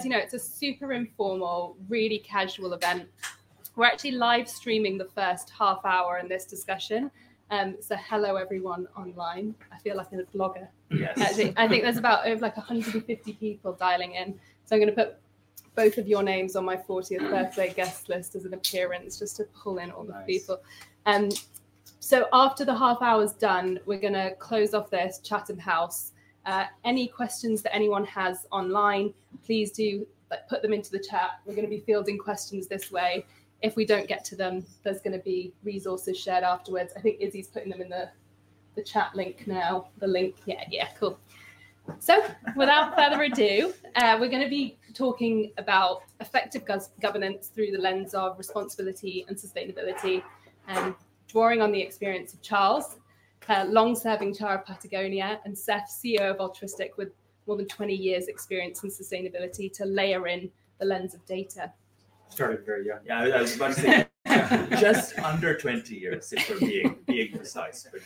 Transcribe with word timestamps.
as 0.00 0.04
you 0.06 0.10
know, 0.10 0.18
it's 0.18 0.32
a 0.32 0.38
super 0.38 0.94
informal, 0.94 1.76
really 1.90 2.18
casual 2.20 2.72
event. 2.72 3.06
We're 3.76 3.84
actually 3.84 4.12
live 4.12 4.48
streaming 4.48 4.96
the 4.96 5.04
first 5.04 5.50
half 5.50 5.84
hour 5.84 6.18
in 6.18 6.26
this 6.26 6.46
discussion. 6.46 7.10
Um, 7.50 7.76
so 7.80 7.96
hello 7.96 8.36
everyone 8.36 8.88
online. 8.96 9.54
I 9.70 9.78
feel 9.78 9.96
like 9.98 10.06
a 10.12 10.36
blogger. 10.36 10.68
Yes. 10.90 11.20
Actually, 11.20 11.52
I 11.58 11.68
think 11.68 11.82
there's 11.82 11.98
about 11.98 12.26
over 12.26 12.40
like 12.40 12.56
150 12.56 13.32
people 13.34 13.74
dialing 13.74 14.14
in. 14.14 14.40
So 14.64 14.74
I'm 14.74 14.80
going 14.80 14.94
to 14.94 15.04
put 15.04 15.16
both 15.76 15.98
of 15.98 16.08
your 16.08 16.22
names 16.22 16.56
on 16.56 16.64
my 16.64 16.76
40th 16.76 17.28
birthday 17.30 17.74
guest 17.74 18.08
list 18.08 18.34
as 18.34 18.46
an 18.46 18.54
appearance, 18.54 19.18
just 19.18 19.36
to 19.36 19.44
pull 19.44 19.78
in 19.78 19.90
all 19.90 20.04
the 20.04 20.12
Nice. 20.12 20.26
people. 20.26 20.62
Um, 21.04 21.28
so 21.98 22.26
after 22.32 22.64
the 22.64 22.74
half 22.74 23.02
hour's 23.02 23.34
done, 23.34 23.80
we're 23.84 24.00
going 24.00 24.14
to 24.14 24.34
close 24.38 24.72
off 24.72 24.88
this 24.88 25.20
Chatham 25.22 25.58
House. 25.58 26.12
Uh, 26.46 26.64
any 26.84 27.06
questions 27.06 27.62
that 27.62 27.74
anyone 27.74 28.04
has 28.04 28.46
online, 28.50 29.12
please 29.44 29.70
do 29.70 30.06
like, 30.30 30.48
put 30.48 30.62
them 30.62 30.72
into 30.72 30.90
the 30.90 30.98
chat. 30.98 31.40
We're 31.44 31.54
going 31.54 31.66
to 31.66 31.70
be 31.70 31.80
fielding 31.80 32.18
questions 32.18 32.66
this 32.66 32.90
way. 32.90 33.26
If 33.62 33.76
we 33.76 33.84
don't 33.84 34.08
get 34.08 34.24
to 34.26 34.36
them, 34.36 34.64
there's 34.82 35.00
going 35.00 35.16
to 35.16 35.22
be 35.22 35.52
resources 35.64 36.18
shared 36.18 36.44
afterwards. 36.44 36.92
I 36.96 37.00
think 37.00 37.20
Izzy's 37.20 37.48
putting 37.48 37.70
them 37.70 37.82
in 37.82 37.90
the, 37.90 38.08
the 38.74 38.82
chat 38.82 39.14
link 39.14 39.46
now. 39.46 39.88
The 39.98 40.06
link, 40.06 40.36
yeah, 40.46 40.64
yeah, 40.70 40.88
cool. 40.98 41.18
So, 41.98 42.24
without 42.56 42.94
further 42.94 43.22
ado, 43.24 43.74
uh, 43.96 44.16
we're 44.20 44.30
going 44.30 44.44
to 44.44 44.48
be 44.48 44.78
talking 44.94 45.52
about 45.58 46.02
effective 46.20 46.64
gov- 46.64 46.88
governance 47.00 47.48
through 47.48 47.72
the 47.72 47.78
lens 47.78 48.14
of 48.14 48.38
responsibility 48.38 49.24
and 49.28 49.36
sustainability, 49.36 50.22
and 50.68 50.94
drawing 51.26 51.60
on 51.60 51.72
the 51.72 51.80
experience 51.80 52.32
of 52.32 52.42
Charles, 52.42 52.96
uh, 53.48 53.64
long-serving 53.68 54.34
chair 54.34 54.58
of 54.58 54.64
Patagonia, 54.64 55.40
and 55.44 55.54
Saif, 55.54 55.84
CEO 55.88 56.30
of 56.30 56.38
Altruistiq, 56.38 56.96
with 56.96 57.10
more 57.46 57.56
than 57.56 57.66
20 57.66 57.94
years' 57.94 58.28
experience 58.28 58.84
in 58.84 58.90
sustainability, 58.90 59.72
to 59.72 59.84
layer 59.84 60.26
in 60.28 60.50
the 60.78 60.84
lens 60.84 61.14
of 61.14 61.24
data. 61.26 61.72
Started 62.28 62.64
very 62.64 62.86
young. 62.86 63.00
Yeah, 63.04 63.22
I 63.22 63.40
was 63.40 63.56
about 63.56 63.74
to 63.74 63.80
say 63.80 64.06
just 64.80 65.18
under 65.18 65.56
20 65.56 65.94
years 65.94 66.32
if 66.32 66.48
we're 66.48 66.60
being 66.60 66.98
being 67.06 67.36
precise. 67.36 67.86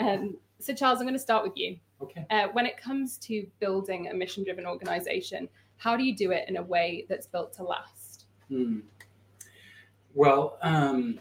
Um, 0.00 0.36
so, 0.60 0.72
Charles, 0.72 1.00
I'm 1.00 1.06
going 1.06 1.14
to 1.14 1.18
start 1.18 1.42
with 1.42 1.56
you. 1.56 1.76
Okay. 2.00 2.24
Uh, 2.30 2.46
when 2.52 2.66
it 2.66 2.76
comes 2.76 3.16
to 3.18 3.44
building 3.58 4.06
a 4.06 4.14
mission-driven 4.14 4.64
organization, 4.64 5.48
how 5.76 5.96
do 5.96 6.04
you 6.04 6.14
do 6.14 6.30
it 6.30 6.48
in 6.48 6.56
a 6.56 6.62
way 6.62 7.04
that's 7.08 7.26
built 7.26 7.52
to 7.54 7.64
last? 7.64 8.26
Hmm. 8.48 8.78
Well, 10.14 10.58
um, 10.62 11.18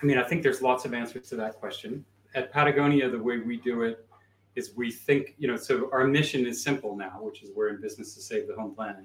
I 0.00 0.06
mean, 0.06 0.18
I 0.18 0.22
think 0.22 0.42
there's 0.42 0.62
lots 0.62 0.84
of 0.84 0.94
answers 0.94 1.28
to 1.30 1.36
that 1.36 1.58
question. 1.58 2.04
At 2.34 2.52
Patagonia, 2.52 3.08
the 3.08 3.22
way 3.22 3.38
we 3.38 3.56
do 3.56 3.82
it 3.82 4.06
is 4.54 4.74
we 4.76 4.90
think, 4.90 5.34
you 5.38 5.48
know, 5.48 5.56
so 5.56 5.88
our 5.92 6.06
mission 6.06 6.46
is 6.46 6.62
simple 6.62 6.96
now, 6.96 7.18
which 7.20 7.42
is 7.42 7.50
we're 7.54 7.68
in 7.68 7.80
business 7.80 8.14
to 8.14 8.20
save 8.20 8.46
the 8.46 8.54
home 8.54 8.74
planet. 8.74 9.04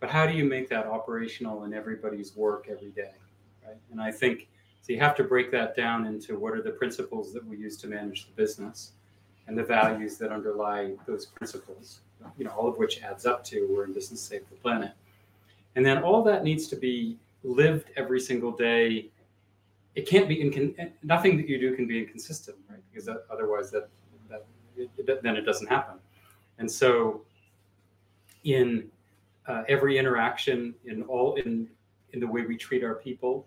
But 0.00 0.10
how 0.10 0.26
do 0.26 0.34
you 0.34 0.44
make 0.44 0.68
that 0.68 0.86
operational 0.86 1.64
in 1.64 1.72
everybody's 1.72 2.36
work 2.36 2.68
every 2.70 2.90
day, 2.90 3.12
right? 3.66 3.76
And 3.90 4.00
I 4.00 4.12
think 4.12 4.48
so. 4.82 4.92
You 4.92 5.00
have 5.00 5.16
to 5.16 5.24
break 5.24 5.50
that 5.52 5.74
down 5.74 6.06
into 6.06 6.38
what 6.38 6.52
are 6.52 6.62
the 6.62 6.72
principles 6.72 7.32
that 7.32 7.44
we 7.46 7.56
use 7.56 7.76
to 7.78 7.86
manage 7.86 8.26
the 8.26 8.32
business, 8.32 8.92
and 9.46 9.56
the 9.56 9.64
values 9.64 10.16
that 10.18 10.30
underlie 10.30 10.92
those 11.06 11.26
principles. 11.26 12.00
You 12.38 12.46
know, 12.46 12.52
all 12.52 12.66
of 12.68 12.78
which 12.78 13.02
adds 13.02 13.26
up 13.26 13.44
to 13.44 13.66
we're 13.70 13.84
in 13.84 13.92
business 13.92 14.20
to 14.20 14.26
save 14.26 14.48
the 14.48 14.56
planet. 14.56 14.92
And 15.76 15.84
then 15.84 16.02
all 16.02 16.22
that 16.24 16.44
needs 16.44 16.68
to 16.68 16.76
be 16.76 17.18
lived 17.42 17.90
every 17.96 18.20
single 18.20 18.52
day. 18.52 19.08
It 19.94 20.08
can't 20.08 20.28
be 20.28 20.36
incon- 20.36 20.92
nothing 21.02 21.36
that 21.36 21.48
you 21.48 21.58
do 21.58 21.74
can 21.76 21.86
be 21.86 22.00
inconsistent, 22.00 22.56
right? 22.68 22.80
Because 22.90 23.06
that, 23.06 23.24
otherwise, 23.30 23.70
that, 23.70 23.88
that 24.28 24.46
it, 24.76 25.22
then 25.22 25.36
it 25.36 25.42
doesn't 25.42 25.68
happen. 25.68 25.98
And 26.58 26.70
so, 26.70 27.22
in 28.44 28.90
uh, 29.46 29.62
every 29.68 29.98
interaction, 29.98 30.74
in 30.84 31.02
all 31.02 31.34
in 31.34 31.68
in 32.12 32.20
the 32.20 32.26
way 32.26 32.42
we 32.46 32.56
treat 32.56 32.84
our 32.84 32.94
people, 32.94 33.46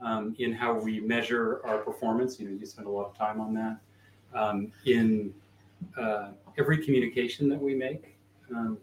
um, 0.00 0.34
in 0.38 0.52
how 0.52 0.72
we 0.72 1.00
measure 1.00 1.60
our 1.64 1.78
performance, 1.78 2.40
you 2.40 2.48
know, 2.48 2.56
you 2.58 2.66
spend 2.66 2.86
a 2.86 2.90
lot 2.90 3.06
of 3.06 3.16
time 3.16 3.40
on 3.40 3.54
that. 3.54 3.78
Um, 4.34 4.72
in 4.84 5.32
uh, 5.98 6.30
every 6.58 6.84
communication 6.84 7.48
that 7.48 7.60
we 7.60 7.74
make, 7.74 8.16
um, 8.54 8.78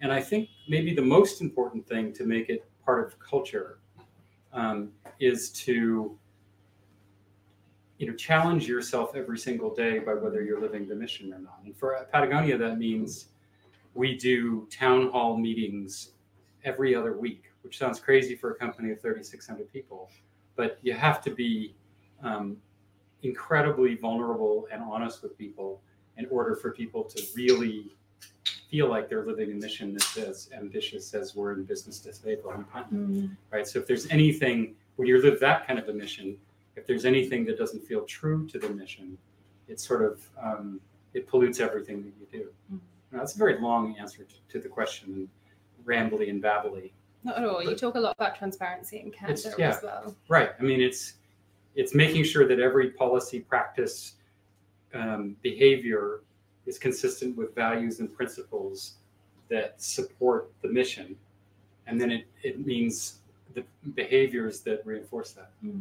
and 0.00 0.12
I 0.12 0.20
think 0.20 0.48
maybe 0.68 0.94
the 0.94 1.02
most 1.02 1.40
important 1.40 1.86
thing 1.86 2.12
to 2.14 2.24
make 2.24 2.48
it 2.48 2.64
part 2.84 3.04
of 3.04 3.18
culture 3.18 3.78
um, 4.52 4.90
is 5.20 5.50
to 5.50 6.16
you 7.98 8.06
know 8.06 8.14
challenge 8.14 8.66
yourself 8.66 9.14
every 9.14 9.38
single 9.38 9.74
day 9.74 9.98
by 9.98 10.14
whether 10.14 10.42
you're 10.42 10.60
living 10.60 10.88
the 10.88 10.94
mission 10.94 11.32
or 11.32 11.38
not. 11.38 11.60
And 11.64 11.76
for 11.76 12.06
Patagonia, 12.12 12.56
that 12.58 12.78
means 12.78 13.26
we 13.94 14.16
do 14.16 14.66
town 14.70 15.10
hall 15.10 15.36
meetings 15.36 16.12
every 16.64 16.94
other 16.94 17.16
week, 17.16 17.44
which 17.62 17.78
sounds 17.78 17.98
crazy 18.00 18.36
for 18.36 18.52
a 18.52 18.54
company 18.54 18.92
of 18.92 19.00
3,600 19.00 19.72
people, 19.72 20.10
but 20.56 20.78
you 20.82 20.92
have 20.92 21.20
to 21.22 21.30
be 21.30 21.74
um, 22.22 22.56
incredibly 23.22 23.96
vulnerable 23.96 24.68
and 24.72 24.82
honest 24.82 25.22
with 25.22 25.36
people 25.36 25.80
in 26.16 26.26
order 26.30 26.54
for 26.54 26.72
people 26.72 27.04
to 27.04 27.22
really 27.34 27.96
feel 28.70 28.88
like 28.88 29.08
they're 29.08 29.24
living 29.24 29.50
a 29.50 29.54
mission 29.54 29.92
that's 29.94 30.16
as 30.18 30.50
ambitious 30.56 31.14
as 31.14 31.34
we're 31.34 31.52
in 31.52 31.64
business 31.64 31.98
to 32.00 32.12
save 32.12 32.42
the 32.42 32.50
home 32.50 32.64
planet, 32.64 33.30
right? 33.50 33.66
So 33.66 33.78
if 33.78 33.86
there's 33.86 34.06
anything 34.10 34.74
when 34.96 35.08
you 35.08 35.20
live 35.22 35.40
that 35.40 35.66
kind 35.66 35.78
of 35.78 35.88
a 35.88 35.92
mission, 35.92 36.36
if 36.78 36.86
there's 36.86 37.04
anything 37.04 37.44
that 37.46 37.58
doesn't 37.58 37.84
feel 37.84 38.02
true 38.04 38.46
to 38.48 38.58
the 38.58 38.68
mission, 38.70 39.18
it 39.66 39.80
sort 39.80 40.02
of 40.02 40.26
um, 40.40 40.80
it 41.12 41.26
pollutes 41.26 41.60
everything 41.60 42.04
that 42.04 42.14
you 42.20 42.26
do. 42.40 42.48
Mhm. 42.72 42.80
Now, 43.10 43.18
that's 43.18 43.34
a 43.34 43.38
very 43.38 43.58
long 43.58 43.96
answer 43.98 44.24
to, 44.24 44.34
to 44.52 44.60
the 44.60 44.68
question, 44.68 45.28
rambly 45.84 46.30
and 46.30 46.42
babbly. 46.42 46.92
Not 47.24 47.38
at 47.38 47.44
all. 47.44 47.62
You 47.62 47.74
talk 47.74 47.96
a 47.96 48.00
lot 48.00 48.14
about 48.18 48.36
transparency 48.36 49.00
and 49.00 49.12
candor 49.12 49.54
yeah. 49.58 49.70
as 49.70 49.82
well. 49.82 50.14
Right. 50.28 50.50
I 50.58 50.62
mean, 50.62 50.80
it's 50.80 51.14
it's 51.74 51.94
making 51.94 52.24
sure 52.24 52.46
that 52.46 52.60
every 52.60 52.90
policy, 52.90 53.40
practice, 53.40 54.14
um, 54.94 55.36
behavior 55.42 56.20
is 56.66 56.78
consistent 56.78 57.36
with 57.36 57.54
values 57.54 58.00
and 58.00 58.12
principles 58.12 58.94
that 59.48 59.80
support 59.80 60.50
the 60.62 60.68
mission, 60.68 61.16
and 61.86 62.00
then 62.00 62.10
it 62.10 62.26
it 62.42 62.64
means 62.64 63.18
the 63.54 63.64
behaviors 63.94 64.60
that 64.60 64.86
reinforce 64.86 65.32
that. 65.32 65.50
Yeah. 65.62 65.72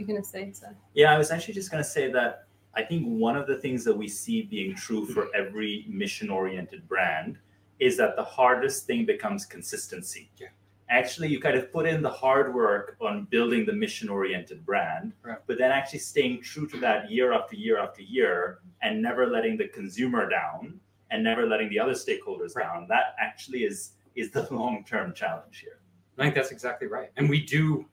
You're 0.00 0.06
going 0.06 0.22
to 0.22 0.26
say 0.28 0.50
so. 0.52 0.68
yeah, 0.94 1.12
I 1.14 1.18
was 1.18 1.30
actually 1.30 1.52
just 1.54 1.70
going 1.70 1.82
to 1.84 1.88
say 1.88 2.10
that 2.10 2.46
I 2.74 2.82
think 2.82 3.04
one 3.06 3.36
of 3.36 3.46
the 3.46 3.56
things 3.56 3.84
that 3.84 3.94
we 3.96 4.08
see 4.08 4.42
being 4.42 4.74
true 4.74 5.04
for 5.04 5.28
every 5.34 5.84
mission 5.88 6.30
oriented 6.30 6.88
brand 6.88 7.36
is 7.80 7.96
that 7.98 8.16
the 8.16 8.24
hardest 8.24 8.86
thing 8.86 9.04
becomes 9.04 9.44
consistency. 9.44 10.30
Yeah. 10.38 10.48
Actually, 10.88 11.28
you 11.28 11.38
kind 11.38 11.56
of 11.56 11.70
put 11.70 11.86
in 11.86 12.00
the 12.02 12.10
hard 12.10 12.54
work 12.54 12.96
on 13.00 13.24
building 13.30 13.66
the 13.66 13.72
mission 13.72 14.08
oriented 14.08 14.64
brand, 14.64 15.12
Right. 15.22 15.38
but 15.46 15.58
then 15.58 15.70
actually 15.70 15.98
staying 16.00 16.42
true 16.42 16.66
to 16.68 16.78
that 16.78 17.10
year 17.10 17.32
after 17.32 17.56
year 17.56 17.78
after 17.78 18.02
year 18.02 18.60
and 18.82 19.02
never 19.02 19.26
letting 19.26 19.56
the 19.58 19.68
consumer 19.68 20.28
down 20.30 20.80
and 21.10 21.22
never 21.22 21.46
letting 21.46 21.68
the 21.68 21.78
other 21.78 21.92
stakeholders 21.92 22.56
Right. 22.56 22.64
down. 22.64 22.86
That 22.88 23.14
actually 23.20 23.64
is 23.64 23.92
is 24.14 24.30
the 24.30 24.48
long 24.54 24.82
term 24.84 25.12
challenge 25.12 25.58
here. 25.60 25.78
I 26.18 26.22
think 26.22 26.34
that's 26.34 26.50
exactly 26.52 26.86
right. 26.88 27.10
And 27.16 27.28
we 27.30 27.44
do, 27.44 27.86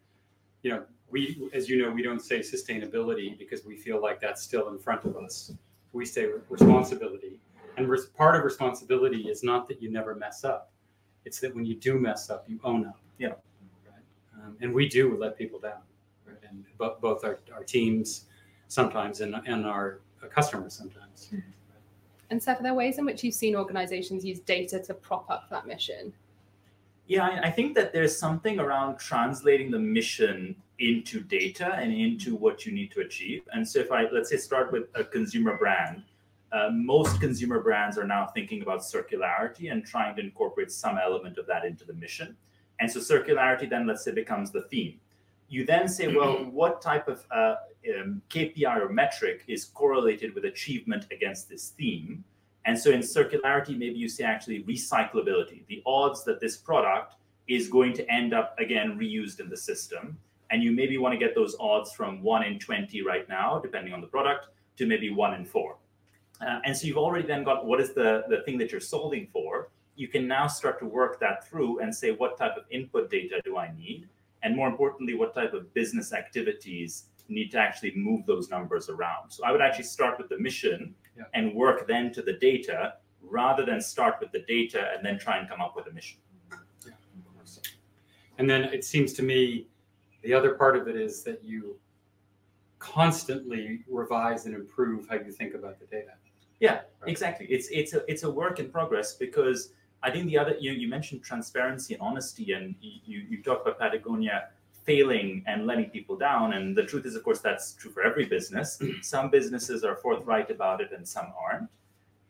you 0.63 0.72
know, 0.72 0.84
we, 1.09 1.50
as 1.53 1.69
you 1.69 1.81
know, 1.81 1.90
we 1.90 2.02
don't 2.02 2.22
say 2.22 2.40
sustainability 2.40 3.37
because 3.37 3.66
we 3.66 3.76
feel 3.76 4.02
like 4.02 4.20
that's 4.20 4.41
still 4.41 4.70
in 4.70 4.78
front 4.78 5.05
of 5.05 5.16
us. 5.17 5.53
We 5.93 6.05
say 6.05 6.28
responsibility. 6.49 7.40
And 7.78 7.87
res- 7.87 8.08
part 8.08 8.35
of 8.35 8.43
responsibility 8.43 9.29
is 9.29 9.43
not 9.43 9.67
that 9.70 9.82
you 9.82 9.90
never 9.91 10.16
mess 10.16 10.43
up, 10.43 10.72
it's 11.26 11.40
that 11.41 11.53
when 11.53 11.66
you 11.66 11.76
do 11.76 11.99
mess 11.99 12.29
up, 12.29 12.46
you 12.47 12.59
own 12.64 12.85
up. 12.87 12.99
Yeah. 13.17 13.29
Right? 13.85 14.03
Um, 14.35 14.58
and 14.61 14.73
we 14.73 14.87
do 14.87 15.17
let 15.17 15.37
people 15.37 15.59
down. 15.59 15.82
Right? 16.26 16.37
And 16.47 16.66
bo- 16.78 16.97
both 17.02 17.23
our, 17.23 17.40
our 17.53 17.64
teams 17.64 18.26
sometimes 18.67 19.22
and, 19.22 19.35
and 19.46 19.66
our 19.66 19.99
uh, 20.23 20.28
customers 20.28 20.73
sometimes. 20.73 21.32
And 22.29 22.41
Saif, 22.41 22.59
are 22.59 22.64
there 22.64 22.73
ways 22.73 22.97
in 22.97 23.05
which 23.05 23.23
you've 23.23 23.34
seen 23.34 23.55
organizations 23.55 24.26
use 24.26 24.40
data 24.40 24.79
to 24.79 24.93
prop 24.93 25.29
up 25.29 25.49
that 25.49 25.66
mission? 25.66 26.11
Yeah, 27.08 27.26
I 27.26 27.47
I 27.47 27.52
think 27.52 27.73
that 27.76 27.93
there's 27.93 28.17
something 28.17 28.59
around 28.59 28.97
translating 28.97 29.72
the 29.72 29.79
mission 29.79 30.55
into 30.79 31.22
data 31.22 31.74
and 31.76 31.91
into 31.91 32.35
what 32.35 32.66
you 32.66 32.72
need 32.72 32.91
to 32.91 33.02
achieve. 33.02 33.44
And 33.53 33.68
so, 33.68 33.79
if 33.79 33.91
I 33.91 34.08
let's 34.12 34.29
say 34.29 34.38
start 34.38 34.72
with 34.72 34.88
a 34.96 35.03
consumer 35.03 35.58
brand, 35.58 36.03
uh, 36.52 36.70
most 36.72 37.20
consumer 37.20 37.59
brands 37.59 37.97
are 37.97 38.06
now 38.06 38.28
thinking 38.28 38.62
about 38.62 38.82
circularity 38.82 39.72
and 39.72 39.85
trying 39.85 40.16
to 40.16 40.22
incorporate 40.22 40.72
some 40.72 40.97
element 40.97 41.38
of 41.38 41.46
that 41.47 41.66
into 41.66 41.84
the 41.84 41.94
mission. 41.94 42.35
And 42.79 42.91
so, 42.91 43.00
circularity 43.00 43.70
then 43.70 43.88
let's 43.88 44.03
say 44.03 44.12
becomes 44.12 44.52
the 44.52 44.62
theme. 44.64 45.00
You 45.50 45.66
then 45.66 45.88
say, 45.88 46.14
well, 46.14 46.44
what 46.46 46.82
type 46.82 47.08
of 47.08 47.26
uh, 47.32 47.56
um, 48.00 48.22
KPI 48.30 48.82
or 48.82 48.90
metric 48.90 49.44
is 49.47 49.66
correlated 49.66 50.35
with 50.35 50.46
achievement 50.46 51.06
against 51.12 51.47
this 51.50 51.70
theme? 51.70 52.23
And 52.68 52.78
so 52.78 52.91
in 52.91 53.00
circularity, 53.00 53.78
maybe 53.78 53.97
you 53.97 54.09
say 54.09 54.26
actually 54.26 54.64
recyclability, 54.64 55.66
the 55.68 55.82
odds 55.85 56.26
that 56.26 56.41
this 56.41 56.58
product 56.58 57.16
is 57.47 57.70
going 57.70 57.94
to 57.94 58.12
end 58.12 58.34
up 58.34 58.59
again 58.59 59.00
reused 59.00 59.40
in 59.40 59.50
the 59.50 59.56
system. 59.56 60.18
And 60.49 60.64
you 60.64 60.72
maybe 60.72 60.97
want 60.97 61.14
to 61.14 61.17
get 61.17 61.35
those 61.35 61.55
odds 61.59 61.91
from 61.91 62.22
one 62.22 62.44
in 62.44 62.59
20 62.59 63.02
right 63.02 63.28
now, 63.28 63.59
depending 63.59 63.94
on 63.94 64.02
the 64.02 64.08
product, 64.08 64.47
to 64.78 64.85
maybe 64.85 65.09
one 65.09 65.34
in 65.34 65.46
four. 65.46 65.78
Uh, 66.41 66.59
and 66.66 66.76
so 66.78 66.88
you've 66.88 66.97
already 66.97 67.28
then 67.28 67.44
got 67.44 67.66
what 67.66 67.82
is 67.82 67.94
the, 67.94 68.23
the 68.29 68.41
thing 68.44 68.58
that 68.59 68.72
you're 68.72 68.79
solving 68.79 69.28
for. 69.34 69.70
You 69.96 70.08
can 70.08 70.28
now 70.28 70.47
start 70.47 70.79
to 70.79 70.85
work 70.85 71.20
that 71.20 71.47
through 71.47 71.79
and 71.79 71.94
say, 71.94 72.11
what 72.11 72.38
type 72.38 72.55
of 72.55 72.64
input 72.70 73.09
data 73.09 73.41
do 73.44 73.58
I 73.58 73.73
need? 73.76 74.08
And 74.44 74.55
more 74.55 74.67
importantly, 74.67 75.16
what 75.16 75.34
type 75.34 75.53
of 75.53 75.73
business 75.73 76.14
activities 76.14 77.05
need 77.28 77.52
to 77.52 77.58
actually 77.58 77.94
move 77.96 78.26
those 78.26 78.49
numbers 78.49 78.90
around? 78.90 79.32
So 79.32 79.44
I 79.44 79.52
would 79.52 79.61
actually 79.61 79.85
start 79.85 80.17
with 80.20 80.29
the 80.29 80.38
mission 80.38 80.94
Yeah. 81.17 81.23
and 81.34 81.53
work 81.55 81.88
then 81.88 82.14
to 82.14 82.22
the 82.22 82.34
data 82.34 82.94
rather 83.23 83.66
than 83.66 83.82
start 83.82 84.17
with 84.22 84.32
the 84.32 84.44
data 84.47 84.91
and 84.96 85.03
then 85.03 85.17
try 85.17 85.38
and 85.40 85.49
come 85.49 85.59
up 85.59 85.76
with 85.76 85.88
a 85.88 85.91
mission. 85.91 86.20
And 88.38 88.47
then 88.47 88.66
it 88.66 88.85
seems 88.85 89.14
to 89.14 89.23
me 89.23 89.67
the 90.28 90.34
other 90.34 90.56
part 90.56 90.76
of 90.76 90.90
it 90.90 90.97
is 90.97 91.24
that 91.24 91.41
you 91.41 91.78
constantly 92.79 93.84
revise 93.88 94.46
and 94.46 94.53
improve 94.53 95.08
how 95.09 95.16
you 95.16 95.32
think 95.32 95.53
about 95.56 95.79
the 95.79 95.85
data. 95.85 96.12
Yeah, 96.59 96.82
Right. 97.02 97.09
exactly. 97.14 97.46
It's 97.47 97.68
it's 97.70 97.94
a 97.94 98.03
it's 98.12 98.24
a 98.24 98.29
work 98.29 98.59
in 98.59 98.70
progress 98.70 99.14
because 99.14 99.72
I 100.03 100.12
think 100.12 100.26
the 100.26 100.38
other 100.38 100.56
you 100.59 100.72
you 100.74 100.90
mentioned 100.90 101.24
transparency 101.24 101.94
and 101.94 102.02
honesty, 102.02 102.52
and 102.52 102.76
you 102.82 103.20
you 103.29 103.41
talk 103.41 103.62
about 103.62 103.79
Patagonia 103.79 104.50
failing 104.85 105.44
and 105.47 105.66
letting 105.66 105.90
people 105.97 106.16
down, 106.18 106.53
and 106.53 106.76
the 106.76 106.84
truth 106.84 107.06
is, 107.06 107.16
of 107.16 107.23
course, 107.23 107.40
that's 107.40 107.73
true 107.73 107.91
for 107.91 108.03
every 108.03 108.26
business. 108.26 108.80
some 109.02 109.30
businesses 109.30 109.84
are 109.85 109.96
forthright 109.96 110.50
about 110.52 110.82
it, 110.82 110.91
and 110.91 111.08
some 111.08 111.28
aren't. 111.41 111.70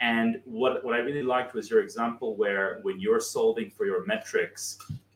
And 0.01 0.39
what 0.45 0.83
what 0.85 0.93
I 0.93 0.99
really 0.99 1.23
liked 1.35 1.51
was 1.55 1.69
your 1.71 1.81
example 1.81 2.35
where 2.35 2.79
when 2.83 2.99
you're 2.99 3.19
solving 3.37 3.69
for 3.71 3.85
your 3.91 4.05
metrics 4.05 4.61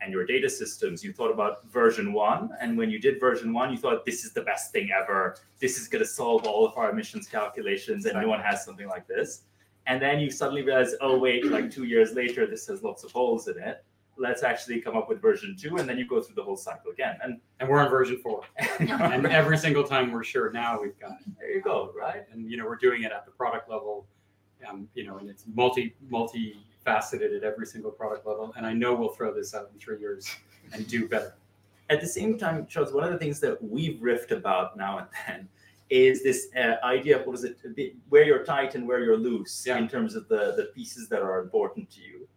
and 0.01 0.11
your 0.11 0.25
data 0.25 0.49
systems, 0.49 1.03
you 1.03 1.13
thought 1.13 1.31
about 1.31 1.63
version 1.71 2.11
one, 2.11 2.49
and 2.59 2.77
when 2.77 2.89
you 2.89 2.99
did 2.99 3.19
version 3.19 3.53
one, 3.53 3.71
you 3.71 3.77
thought 3.77 4.03
this 4.03 4.25
is 4.25 4.33
the 4.33 4.41
best 4.41 4.71
thing 4.71 4.89
ever. 4.91 5.37
This 5.59 5.77
is 5.79 5.87
going 5.87 6.03
to 6.03 6.09
solve 6.09 6.45
all 6.45 6.65
of 6.65 6.75
our 6.75 6.89
emissions 6.89 7.27
calculations, 7.27 8.05
and 8.05 8.19
no 8.19 8.27
one 8.27 8.41
has 8.41 8.65
something 8.65 8.87
like 8.87 9.07
this. 9.07 9.43
And 9.85 10.01
then 10.01 10.19
you 10.19 10.31
suddenly 10.31 10.63
realize, 10.63 10.95
oh 11.01 11.17
wait, 11.17 11.45
like 11.45 11.71
two 11.71 11.85
years 11.85 12.13
later, 12.13 12.47
this 12.47 12.67
has 12.67 12.83
lots 12.83 13.03
of 13.03 13.11
holes 13.11 13.47
in 13.47 13.57
it. 13.59 13.83
Let's 14.17 14.43
actually 14.43 14.81
come 14.81 14.97
up 14.97 15.07
with 15.07 15.21
version 15.21 15.55
two, 15.59 15.77
and 15.77 15.87
then 15.87 15.97
you 15.97 16.07
go 16.07 16.19
through 16.21 16.35
the 16.35 16.43
whole 16.43 16.57
cycle 16.57 16.91
again. 16.91 17.17
And 17.23 17.39
And 17.59 17.69
we're 17.69 17.79
on 17.79 17.89
version 17.89 18.17
four. 18.17 18.43
And 18.79 19.25
every 19.27 19.57
single 19.57 19.83
time 19.83 20.11
we're 20.11 20.23
sure 20.23 20.51
now 20.51 20.81
we've 20.81 20.99
got 20.99 21.13
there 21.39 21.51
you 21.51 21.61
go, 21.61 21.91
right? 21.97 22.23
And 22.31 22.49
you 22.49 22.57
know, 22.57 22.65
we're 22.65 22.75
doing 22.75 23.03
it 23.03 23.11
at 23.11 23.25
the 23.25 23.31
product 23.31 23.69
level. 23.69 24.07
Um, 24.67 24.87
you 24.93 25.05
know, 25.05 25.17
and 25.17 25.27
it's 25.27 25.45
multi 25.53 25.95
multi 26.09 26.63
multi-faceted 26.85 27.33
at 27.33 27.43
every 27.43 27.65
single 27.65 27.91
product 27.91 28.25
level. 28.25 28.53
And 28.57 28.65
I 28.65 28.73
know 28.73 28.93
we'll 28.93 29.09
throw 29.09 29.33
this 29.33 29.53
out 29.53 29.69
in 29.73 29.79
three 29.79 29.99
years 29.99 30.29
and 30.73 30.87
do 30.87 31.07
better. 31.07 31.33
At 31.89 32.01
the 32.01 32.07
same 32.07 32.37
time, 32.37 32.65
Charles, 32.67 32.93
one 32.93 33.03
of 33.03 33.11
the 33.11 33.17
things 33.17 33.39
that 33.41 33.61
we've 33.61 33.99
riffed 33.99 34.31
about 34.31 34.77
now 34.77 34.99
and 34.99 35.07
then 35.27 35.47
is 35.89 36.23
this 36.23 36.47
uh, 36.57 36.75
idea 36.85 37.19
of 37.19 37.27
what 37.27 37.35
is 37.35 37.43
it, 37.43 37.57
where 38.07 38.23
you're 38.23 38.45
tight 38.45 38.75
and 38.75 38.87
where 38.87 39.03
you're 39.03 39.17
loose 39.17 39.63
Yeah. 39.67 39.77
in 39.77 39.89
terms 39.89 40.15
of 40.15 40.27
the, 40.29 40.53
the 40.55 40.69
pieces 40.73 41.09
that 41.09 41.21
are 41.21 41.39
important 41.41 41.89
to 41.91 42.01
you. 42.01 42.27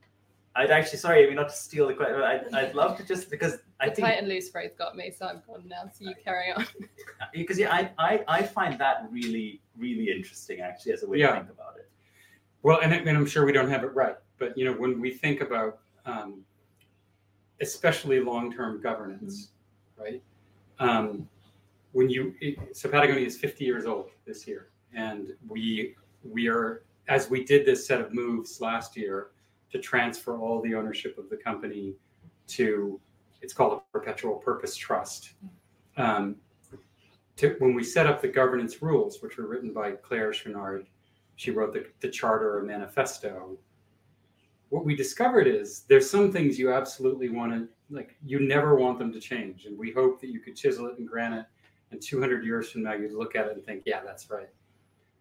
I'd 0.57 0.71
actually, 0.71 0.99
sorry, 0.99 1.25
I 1.25 1.27
mean, 1.27 1.37
not 1.37 1.49
to 1.49 1.55
steal 1.55 1.87
the 1.89 1.95
question, 1.95 2.21
I'd, 2.21 2.53
I'd 2.55 2.75
love 2.75 2.97
to 2.99 3.05
just, 3.05 3.29
because 3.31 3.59
I 3.81 3.89
The 3.89 3.95
think, 3.97 4.07
tight 4.09 4.19
and 4.19 4.29
loose 4.29 4.51
phrase 4.51 4.71
got 4.79 4.97
me, 4.97 5.13
so 5.17 5.27
I'm 5.27 5.43
gone 5.49 5.65
now. 5.69 5.91
So 5.93 6.05
you 6.05 6.15
carry 6.25 6.53
on. 6.53 6.65
because 7.33 7.59
yeah, 7.59 7.73
I, 7.73 7.91
I, 7.99 8.25
I 8.29 8.43
find 8.43 8.79
that 8.81 9.07
really, 9.11 9.61
really 9.77 10.11
interesting 10.11 10.61
actually 10.61 10.93
as 10.93 11.03
a 11.03 11.09
way 11.09 11.19
Yeah. 11.19 11.29
to 11.31 11.35
think 11.41 11.51
about 11.51 11.77
it. 11.77 11.89
Well, 12.65 12.81
and, 12.83 12.95
and 12.95 13.17
I'm 13.17 13.27
sure 13.27 13.45
we 13.45 13.53
don't 13.53 13.69
have 13.69 13.85
it 13.85 13.95
right, 13.95 14.17
but 14.39 14.57
you 14.57 14.65
know, 14.65 14.73
when 14.73 14.99
we 14.99 15.11
think 15.11 15.43
about 15.43 15.81
um, 16.07 16.41
especially 17.61 18.21
long-term 18.21 18.81
governance, 18.83 19.51
right? 19.99 20.23
Um, 20.79 21.29
when 21.93 22.09
you 22.09 22.35
it- 22.41 22.75
so 22.75 22.89
Patagonia 22.89 23.27
is 23.27 23.37
50 23.39 23.65
years 23.65 23.85
old 23.85 24.11
this 24.27 24.49
year, 24.49 24.71
and 24.95 25.35
we 25.47 25.95
we 26.25 26.49
are 26.49 26.85
as 27.09 27.29
we 27.29 27.45
did 27.45 27.67
this 27.67 27.87
set 27.87 28.01
of 28.01 28.15
moves 28.15 28.63
last 28.63 28.97
year 28.97 29.29
to 29.71 29.79
transfer 29.79 30.39
all 30.39 30.63
the 30.63 30.75
ownership 30.75 31.19
of 31.19 31.29
the 31.29 31.37
company 31.37 31.95
to 32.47 32.99
it's 33.43 33.53
called 33.53 33.75
a 33.75 33.93
perpetual 33.93 34.37
purpose 34.37 34.75
trust. 34.75 35.35
Um, 35.99 36.37
to, 37.37 37.57
when 37.59 37.75
we 37.75 37.85
set 37.85 38.07
up 38.07 38.23
the 38.23 38.29
governance 38.29 38.81
rules, 38.81 39.21
which 39.21 39.37
were 39.37 39.47
written 39.47 39.73
by 39.73 39.93
Claire 39.93 40.31
Chouinard, 40.31 40.87
she 41.37 41.51
wrote 41.51 41.73
the, 41.73 41.87
the 42.01 42.09
charter 42.09 42.57
or 42.57 42.63
manifesto. 42.63 43.57
What 44.69 44.85
we 44.85 44.97
discovered 44.97 45.47
is 45.47 45.85
there's 45.89 46.09
some 46.09 46.33
things 46.33 46.59
you 46.59 46.73
absolutely 46.73 47.29
want 47.29 47.53
to 47.53 47.69
like. 47.91 48.17
You 48.25 48.41
never 48.41 48.75
want 48.75 48.99
them 48.99 49.13
to 49.13 49.21
change, 49.21 49.67
and 49.67 49.79
we 49.79 49.93
hope 49.93 50.21
that 50.21 50.29
you 50.29 50.41
could 50.41 50.57
chisel 50.57 50.87
it 50.87 50.99
in 50.99 51.07
granite, 51.07 51.47
and 51.91 52.01
200 52.01 52.45
years 52.45 52.71
from 52.71 52.83
now 52.83 52.95
you'd 52.95 53.13
look 53.13 53.37
at 53.37 53.47
it 53.47 53.53
and 53.53 53.65
think, 53.65 53.83
yeah, 53.87 54.01
that's 54.05 54.31
right. 54.31 54.49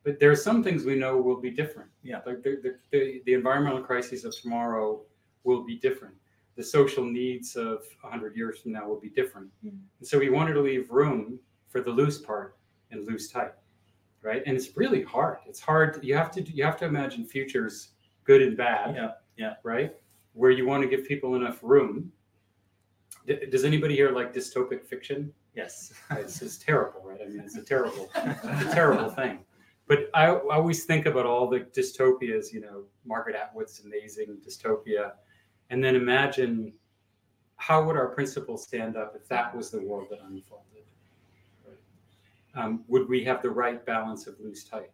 But 0.04 0.20
there 0.20 0.32
are 0.32 0.36
some 0.36 0.64
things 0.64 0.84
we 0.84 0.96
know 0.96 1.18
will 1.18 1.40
be 1.40 1.52
different. 1.52 1.90
Yeah. 2.04 2.22
like 2.26 2.44
the 2.44 2.60
the, 2.64 2.76
the, 2.92 3.22
the 3.26 3.34
environmental 3.34 3.82
crises 3.82 4.26
of 4.26 4.36
tomorrow 4.40 5.02
will 5.44 5.64
be 5.64 5.76
different. 5.76 6.16
The 6.56 6.64
social 6.64 7.04
needs 7.04 7.56
of 7.56 7.84
100 8.02 8.36
years 8.36 8.60
from 8.60 8.74
now 8.74 8.88
will 8.88 9.00
be 9.00 9.10
different. 9.10 9.48
Mm. 9.66 9.78
And 10.00 10.08
so 10.08 10.20
we 10.20 10.30
wanted 10.30 10.54
to 10.54 10.62
leave 10.62 10.90
room 10.92 11.40
for 11.70 11.82
the 11.82 11.90
loose 11.90 12.20
part 12.20 12.58
and 12.92 13.08
loose 13.08 13.30
tight 13.32 13.54
right? 14.24 14.42
And 14.46 14.56
it's 14.56 14.76
really 14.76 15.04
hard. 15.04 15.38
It's 15.48 15.60
hard. 15.60 16.00
You 16.04 16.16
have 16.16 16.32
to 16.32 16.42
you 16.42 16.64
have 16.64 16.78
to 16.78 16.86
imagine 16.86 17.26
futures 17.26 17.90
good 18.24 18.42
and 18.42 18.56
bad 18.58 18.96
Yeah, 18.96 19.12
yeah. 19.38 19.54
right? 19.64 19.94
Where 20.34 20.52
you 20.52 20.66
want 20.66 20.82
to 20.84 20.90
give 20.90 21.06
people 21.06 21.36
enough 21.36 21.60
room. 21.62 22.12
D- 23.28 23.46
does 23.52 23.64
anybody 23.64 23.96
here 23.96 24.12
like 24.12 24.34
dystopic 24.34 24.86
fiction? 24.86 25.32
Yes. 25.56 25.94
it's, 26.12 26.42
it's 26.42 26.58
terrible 26.58 27.02
right? 27.06 27.20
I 27.24 27.28
mean 27.30 27.42
it's 27.42 27.58
a 27.58 27.62
terrible 27.62 28.10
it's 28.16 28.72
a 28.72 28.74
terrible 28.74 29.10
thing. 29.10 29.40
But 29.88 30.10
I, 30.14 30.28
I 30.28 30.56
always 30.56 30.86
think 30.86 31.06
about 31.06 31.26
all 31.26 31.50
the 31.50 31.60
dystopias 31.60 32.54
you 32.54 32.62
know 32.62 32.86
margaret 33.06 33.36
atwood's 33.36 33.82
amazing 33.86 34.38
dystopia. 34.46 35.12
And 35.70 35.84
then 35.84 35.96
imagine 35.96 36.74
how 37.58 37.84
would 37.84 37.96
our 37.96 38.10
principles 38.10 38.64
stand 38.64 38.98
up 38.98 39.16
if 39.16 39.28
that 39.30 39.56
was 39.56 39.70
the 39.72 39.82
world 39.82 40.08
that 40.12 40.20
unfolded? 40.20 40.73
Um, 42.56 42.84
would 42.88 43.10
we 43.10 43.24
have 43.24 43.42
the 43.42 43.50
right 43.50 43.84
balance 43.86 44.28
of 44.28 44.40
loose 44.40 44.64
tight? 44.64 44.92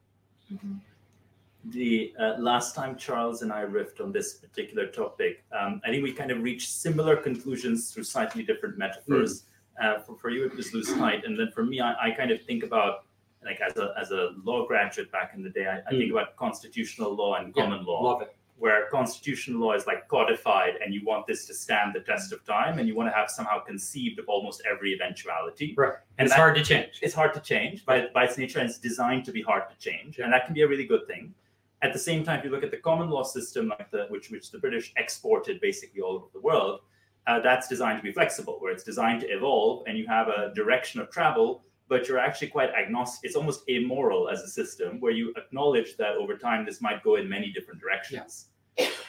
The 1.65 2.13
uh, 2.19 2.35
last 2.39 2.73
time 2.73 2.95
Charles 2.95 3.41
and 3.41 3.51
I 3.51 3.63
riffed 3.63 3.99
on 3.99 4.11
this 4.11 4.35
particular 4.35 4.87
topic, 4.87 5.43
um, 5.57 5.81
I 5.85 5.89
think 5.89 6.03
we 6.03 6.13
kind 6.13 6.31
of 6.31 6.41
reached 6.41 6.69
similar 6.71 7.17
conclusions 7.17 7.91
through 7.91 8.05
slightly 8.05 8.43
different 8.43 8.77
metaphors. 8.77 9.43
Uh, 9.81 9.99
for, 9.99 10.15
for 10.17 10.29
you, 10.29 10.45
it 10.45 10.55
was 10.55 10.73
loose 10.73 10.91
tight, 10.93 11.25
and 11.25 11.37
then 11.39 11.51
for 11.53 11.63
me, 11.63 11.79
I, 11.79 12.07
I 12.07 12.11
kind 12.11 12.31
of 12.31 12.41
think 12.43 12.63
about 12.63 13.05
like 13.45 13.61
as 13.61 13.77
a 13.77 13.93
as 13.97 14.11
a 14.11 14.31
law 14.43 14.65
graduate 14.65 15.11
back 15.11 15.31
in 15.35 15.41
the 15.41 15.49
day, 15.49 15.67
I, 15.67 15.79
I 15.87 15.91
think 15.91 16.11
about 16.11 16.35
constitutional 16.35 17.15
law 17.15 17.35
and 17.35 17.53
Yeah, 17.55 17.63
common 17.63 17.85
law, 17.85 18.03
love 18.03 18.21
it 18.21 18.35
where 18.59 18.87
constitutional 18.89 19.61
law 19.61 19.73
is 19.73 19.87
like 19.87 20.07
codified, 20.07 20.73
and 20.83 20.93
you 20.93 21.01
want 21.05 21.25
this 21.27 21.45
to 21.47 21.53
stand 21.53 21.95
the 21.95 22.01
test 22.01 22.31
of 22.33 22.43
time, 22.45 22.77
and 22.79 22.87
you 22.87 22.95
want 22.95 23.09
to 23.09 23.15
have 23.15 23.29
somehow 23.29 23.59
conceived 23.59 24.19
of 24.19 24.25
almost 24.27 24.61
every 24.69 24.93
eventuality. 24.93 25.73
right. 25.77 25.93
And 26.17 26.25
it's 26.25 26.33
that- 26.33 26.39
hard 26.39 26.55
to 26.55 26.63
change. 26.63 26.99
it's 27.01 27.13
hard 27.13 27.33
to 27.33 27.39
change 27.39 27.85
by, 27.85 28.07
by 28.13 28.25
its 28.25 28.37
nature 28.37 28.59
and 28.59 28.69
it's 28.69 28.77
designed 28.79 29.23
to 29.25 29.31
be 29.31 29.41
hard 29.41 29.63
to 29.69 29.77
change 29.77 30.19
and 30.19 30.31
that 30.33 30.45
can 30.45 30.53
be 30.53 30.61
a 30.63 30.67
really 30.67 30.85
good 30.85 31.07
thing. 31.07 31.33
At 31.81 31.93
the 31.93 31.99
same 31.99 32.25
time 32.25 32.39
if 32.39 32.45
you 32.45 32.51
look 32.51 32.63
at 32.63 32.71
the 32.71 32.77
common 32.77 33.09
law 33.09 33.23
system 33.23 33.69
like 33.69 33.89
the 33.89 34.05
which 34.09 34.29
which 34.31 34.51
the 34.51 34.57
british 34.57 34.91
exported 34.97 35.61
basically 35.61 36.01
all 36.01 36.15
over 36.15 36.25
the 36.33 36.41
world 36.41 36.81
uh, 37.27 37.39
that's 37.39 37.67
designed 37.69 37.97
to 37.99 38.03
be 38.03 38.11
flexible 38.11 38.55
where 38.59 38.71
it's 38.73 38.83
designed 38.83 39.21
to 39.21 39.27
evolve 39.27 39.83
and 39.87 39.97
you 39.97 40.05
have 40.07 40.27
a 40.27 40.51
direction 40.53 40.99
of 40.99 41.09
travel 41.09 41.63
but 41.89 42.07
you're 42.07 42.19
actually 42.19 42.47
quite 42.47 42.69
agnostic 42.71 43.27
it's 43.27 43.35
almost 43.35 43.63
amoral 43.69 44.29
as 44.29 44.41
a 44.41 44.47
system 44.47 44.99
where 44.99 45.11
you 45.11 45.33
acknowledge 45.35 45.97
that 45.97 46.15
over 46.15 46.37
time 46.37 46.65
this 46.65 46.81
might 46.81 47.03
go 47.03 47.15
in 47.15 47.27
many 47.27 47.51
different 47.51 47.81
directions 47.81 48.47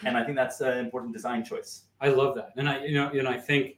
and 0.05 0.17
i 0.17 0.25
think 0.25 0.37
that's 0.37 0.61
an 0.61 0.79
important 0.79 1.13
design 1.13 1.45
choice 1.45 1.85
I 2.01 2.09
love 2.09 2.35
that. 2.37 2.53
And 2.57 2.69
I, 2.69 2.85
you 2.85 2.95
know, 2.95 3.11
and 3.11 3.29
I 3.29 3.39
think 3.39 3.77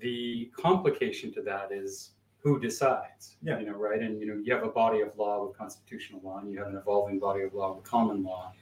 the 0.00 0.50
complication 0.56 1.32
to 1.34 1.42
that 1.42 1.70
is 1.70 2.10
who 2.38 2.58
decides. 2.58 3.36
Yeah. 3.42 3.58
You 3.60 3.66
know, 3.66 3.72
right? 3.72 4.00
And 4.00 4.20
you 4.20 4.26
know, 4.26 4.40
you 4.42 4.52
have 4.52 4.64
a 4.64 4.70
body 4.70 5.00
of 5.00 5.16
law 5.16 5.46
with 5.46 5.56
constitutional 5.56 6.20
law, 6.24 6.38
and 6.38 6.52
you 6.52 6.58
have 6.58 6.68
an 6.68 6.76
evolving 6.76 7.18
body 7.20 7.42
of 7.42 7.54
law 7.54 7.74
with 7.74 7.84
common 7.84 8.24
law. 8.24 8.52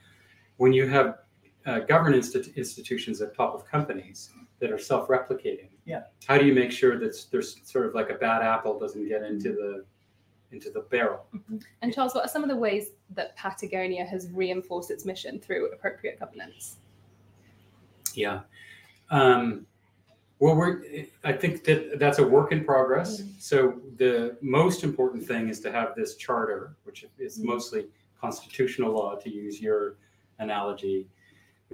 When 0.57 0.71
you 0.71 0.87
have 0.87 1.17
uh, 1.65 1.79
governance 1.79 2.35
institutions 2.35 3.21
at 3.21 3.35
top 3.35 3.55
of 3.55 3.65
companies 3.65 4.29
that 4.61 4.71
are 4.71 4.77
self-replicating, 4.77 5.69
Yeah. 5.85 6.03
how 6.27 6.37
do 6.37 6.45
you 6.45 6.53
make 6.53 6.71
sure 6.71 6.97
that 6.99 7.25
there's 7.31 7.59
sort 7.69 7.87
of 7.87 7.95
like 7.95 8.09
a 8.11 8.13
bad 8.13 8.43
apple 8.43 8.79
doesn't 8.79 9.07
get 9.09 9.23
into 9.23 9.51
the 9.51 9.85
into 10.51 10.69
the 10.69 10.81
barrel? 10.81 11.25
And 11.81 11.93
Charles, 11.93 12.13
what 12.13 12.25
are 12.25 12.27
some 12.27 12.43
of 12.43 12.49
the 12.49 12.55
ways 12.55 12.91
that 13.15 13.35
Patagonia 13.37 14.05
has 14.05 14.29
reinforced 14.31 14.91
its 14.91 15.05
mission 15.05 15.39
through 15.39 15.71
appropriate 15.71 16.19
governance? 16.19 16.77
Yeah. 18.13 18.41
Um, 19.09 19.65
well, 20.39 20.55
we're. 20.55 20.83
I 21.23 21.31
think 21.33 21.63
that 21.63 21.97
that's 21.99 22.19
a 22.19 22.27
work 22.27 22.51
in 22.51 22.65
progress. 22.65 23.23
So 23.39 23.79
the 23.95 24.37
most 24.41 24.83
important 24.83 25.25
thing 25.25 25.47
is 25.49 25.59
to 25.61 25.71
have 25.71 25.95
this 25.95 26.15
charter, 26.17 26.75
which 26.83 27.05
is 27.17 27.39
Mhm. 27.39 27.45
mostly 27.45 27.87
constitutional 28.19 28.91
law, 28.91 29.15
to 29.15 29.29
use 29.29 29.61
your 29.61 29.95
analogy. 30.39 31.07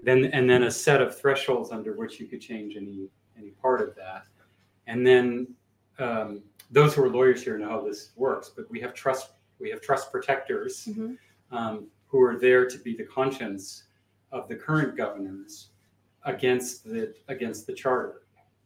Then 0.03 0.25
and 0.25 0.49
then 0.49 0.63
a 0.63 0.71
set 0.71 1.01
of 1.01 1.17
thresholds 1.19 1.71
under 1.71 1.93
which 1.93 2.19
you 2.19 2.27
could 2.27 2.41
change 2.41 2.75
any 2.75 3.09
any 3.37 3.51
part 3.51 3.81
of 3.81 3.95
that, 3.95 4.23
and 4.87 5.05
then 5.05 5.47
um, 5.99 6.43
those 6.71 6.93
who 6.95 7.03
are 7.03 7.09
lawyers 7.09 7.43
here 7.43 7.57
know 7.57 7.69
how 7.69 7.81
this 7.81 8.11
works. 8.15 8.51
But 8.55 8.69
we 8.69 8.79
have 8.81 8.93
trust. 8.93 9.31
We 9.59 9.69
have 9.71 9.81
trust 9.81 10.11
protectors 10.11 10.85
Mhm. 10.85 11.17
um, 11.51 11.87
who 12.07 12.21
are 12.21 12.37
there 12.37 12.67
to 12.67 12.77
be 12.79 12.95
the 12.95 13.05
conscience 13.05 13.85
of 14.31 14.47
the 14.47 14.55
current 14.55 14.95
governors 14.95 15.69
against 16.23 16.83
the 16.83 17.13
against 17.27 17.65
the 17.65 17.73
charter 17.73 18.21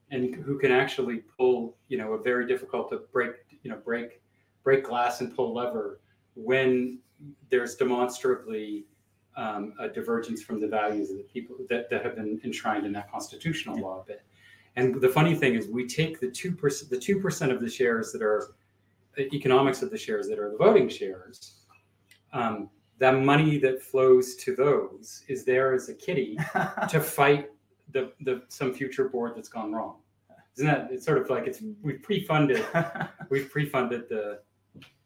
and 0.09 0.35
who 0.35 0.57
can 0.57 0.71
actually 0.71 1.17
pull 1.37 1.77
you 1.87 1.97
know 1.97 2.13
a 2.13 2.21
very 2.21 2.45
difficult 2.45 2.89
to 2.89 2.97
break 3.13 3.35
you 3.63 3.69
know 3.69 3.77
break 3.77 4.21
break 4.63 4.83
glass 4.83 5.21
and 5.21 5.35
pull 5.35 5.53
lever 5.53 6.01
when 6.35 6.99
there's 7.49 7.75
demonstrably 7.75 8.85
um, 9.37 9.73
a 9.79 9.87
divergence 9.87 10.41
from 10.41 10.59
the 10.59 10.67
values 10.67 11.09
of 11.09 11.17
the 11.17 11.23
people 11.23 11.55
that, 11.69 11.89
that 11.89 12.03
have 12.03 12.15
been 12.15 12.39
enshrined 12.43 12.85
in 12.85 12.91
that 12.93 13.09
constitutional 13.11 13.77
law 13.79 14.01
a 14.01 14.05
bit. 14.05 14.23
And 14.75 14.99
the 15.01 15.09
funny 15.09 15.35
thing 15.35 15.55
is, 15.55 15.67
we 15.67 15.87
take 15.87 16.19
the 16.19 16.29
two 16.29 16.51
percent, 16.53 16.89
the 16.89 16.97
two 16.97 17.19
percent 17.19 17.51
of 17.51 17.59
the 17.59 17.69
shares 17.69 18.11
that 18.13 18.21
are 18.21 18.53
economics 19.19 19.81
of 19.81 19.91
the 19.91 19.97
shares 19.97 20.27
that 20.29 20.39
are 20.39 20.49
the 20.49 20.57
voting 20.57 20.87
shares. 20.89 21.55
Um, 22.33 22.69
that 22.99 23.19
money 23.19 23.57
that 23.57 23.81
flows 23.81 24.35
to 24.35 24.55
those 24.55 25.23
is 25.27 25.43
there 25.43 25.73
as 25.73 25.89
a 25.89 25.93
kitty 25.93 26.37
to 26.89 26.99
fight 27.01 27.49
the, 27.91 28.11
the 28.21 28.43
some 28.47 28.73
future 28.73 29.09
board 29.09 29.33
that's 29.35 29.49
gone 29.49 29.73
wrong. 29.73 29.97
Isn't 30.55 30.67
that? 30.67 30.89
It's 30.91 31.05
sort 31.05 31.17
of 31.17 31.29
like 31.29 31.47
it's 31.47 31.61
we've 31.81 32.01
pre-funded 32.01 32.63
we've 33.29 33.49
pre-funded 33.49 34.07
the 34.07 34.39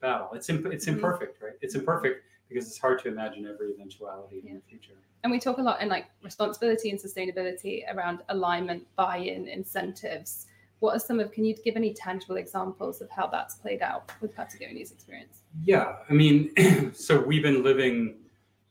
battle. 0.02 0.30
It's 0.34 0.50
imp- 0.50 0.68
it's 0.68 0.86
Mhm. 0.86 0.94
imperfect, 0.94 1.42
right? 1.42 1.54
It's 1.62 1.74
imperfect 1.76 2.24
because 2.50 2.68
it's 2.68 2.78
hard 2.78 3.00
to 3.00 3.08
imagine 3.08 3.48
every 3.48 3.72
eventuality 3.72 4.42
in 4.46 4.56
the 4.56 4.62
future. 4.62 4.94
And 5.24 5.32
we 5.32 5.40
talk 5.40 5.58
a 5.58 5.62
lot 5.62 5.82
in 5.82 5.90
like 5.90 6.06
responsibility 6.24 6.92
and 6.92 7.00
sustainability 7.00 7.82
around 7.92 8.20
alignment, 8.30 8.86
buy-in, 8.96 9.48
incentives. 9.48 10.46
What 10.80 10.96
are 10.96 11.00
some 11.00 11.20
of? 11.20 11.32
Can 11.32 11.46
you 11.46 11.56
give 11.56 11.76
any 11.76 11.94
tangible 11.94 12.38
examples 12.38 13.02
of 13.02 13.10
how 13.10 13.28
that's 13.28 13.56
played 13.56 13.82
out 13.82 14.12
with 14.22 14.36
Patagonia's 14.36 14.92
experience? 14.92 15.42
Yeah, 15.64 15.96
I 16.10 16.14
mean, 16.14 16.52
so 16.94 17.20
we've 17.20 17.42
been 17.42 17.64
living 17.64 18.18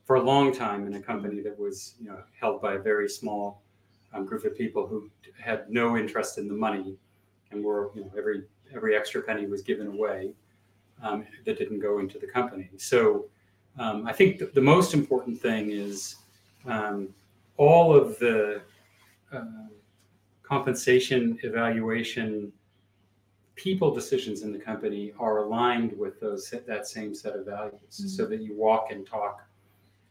for 0.04 0.16
a 0.16 0.22
long 0.22 0.54
time 0.54 0.86
in 0.86 0.94
a 0.94 1.00
company 1.00 1.40
that 1.40 1.58
was, 1.58 1.94
you 1.98 2.06
know, 2.06 2.18
held 2.38 2.60
by 2.60 2.74
a 2.74 2.78
very 2.78 3.08
small 3.08 3.62
um, 4.12 4.26
group 4.26 4.44
of 4.44 4.56
people 4.56 4.86
who 4.86 5.10
had 5.42 5.68
no 5.70 5.96
interest 5.96 6.38
in 6.38 6.46
the 6.46 6.54
money, 6.54 6.94
and 7.50 7.64
were, 7.64 7.90
you 7.96 8.02
know, 8.02 8.12
every 8.16 8.44
every 8.74 8.96
extra 8.96 9.22
penny 9.22 9.46
was 9.46 9.62
given 9.62 9.88
away 9.88 10.34
um, 11.02 11.26
that 11.44 11.58
didn't 11.58 11.80
go 11.80 11.98
into 11.98 12.18
the 12.18 12.26
company. 12.26 12.70
So 12.76 13.26
um, 13.78 14.06
I 14.06 14.12
think 14.12 14.38
th- 14.38 14.52
the 14.52 14.60
most 14.60 14.94
important 14.94 15.40
thing 15.40 15.70
is 15.70 16.16
um, 16.66 17.08
all 17.56 17.94
of 17.94 18.18
the 18.18 18.62
uh, 19.32 19.44
compensation 20.42 21.38
evaluation 21.42 22.52
people 23.56 23.94
decisions 23.94 24.42
in 24.42 24.52
the 24.52 24.58
company 24.58 25.12
are 25.18 25.38
aligned 25.38 25.96
with 25.98 26.20
those 26.20 26.52
that 26.66 26.86
same 26.86 27.14
set 27.14 27.34
of 27.34 27.46
values. 27.46 27.78
So 27.88 28.26
that 28.26 28.40
you 28.40 28.54
walk 28.56 28.90
and 28.90 29.06
talk 29.06 29.42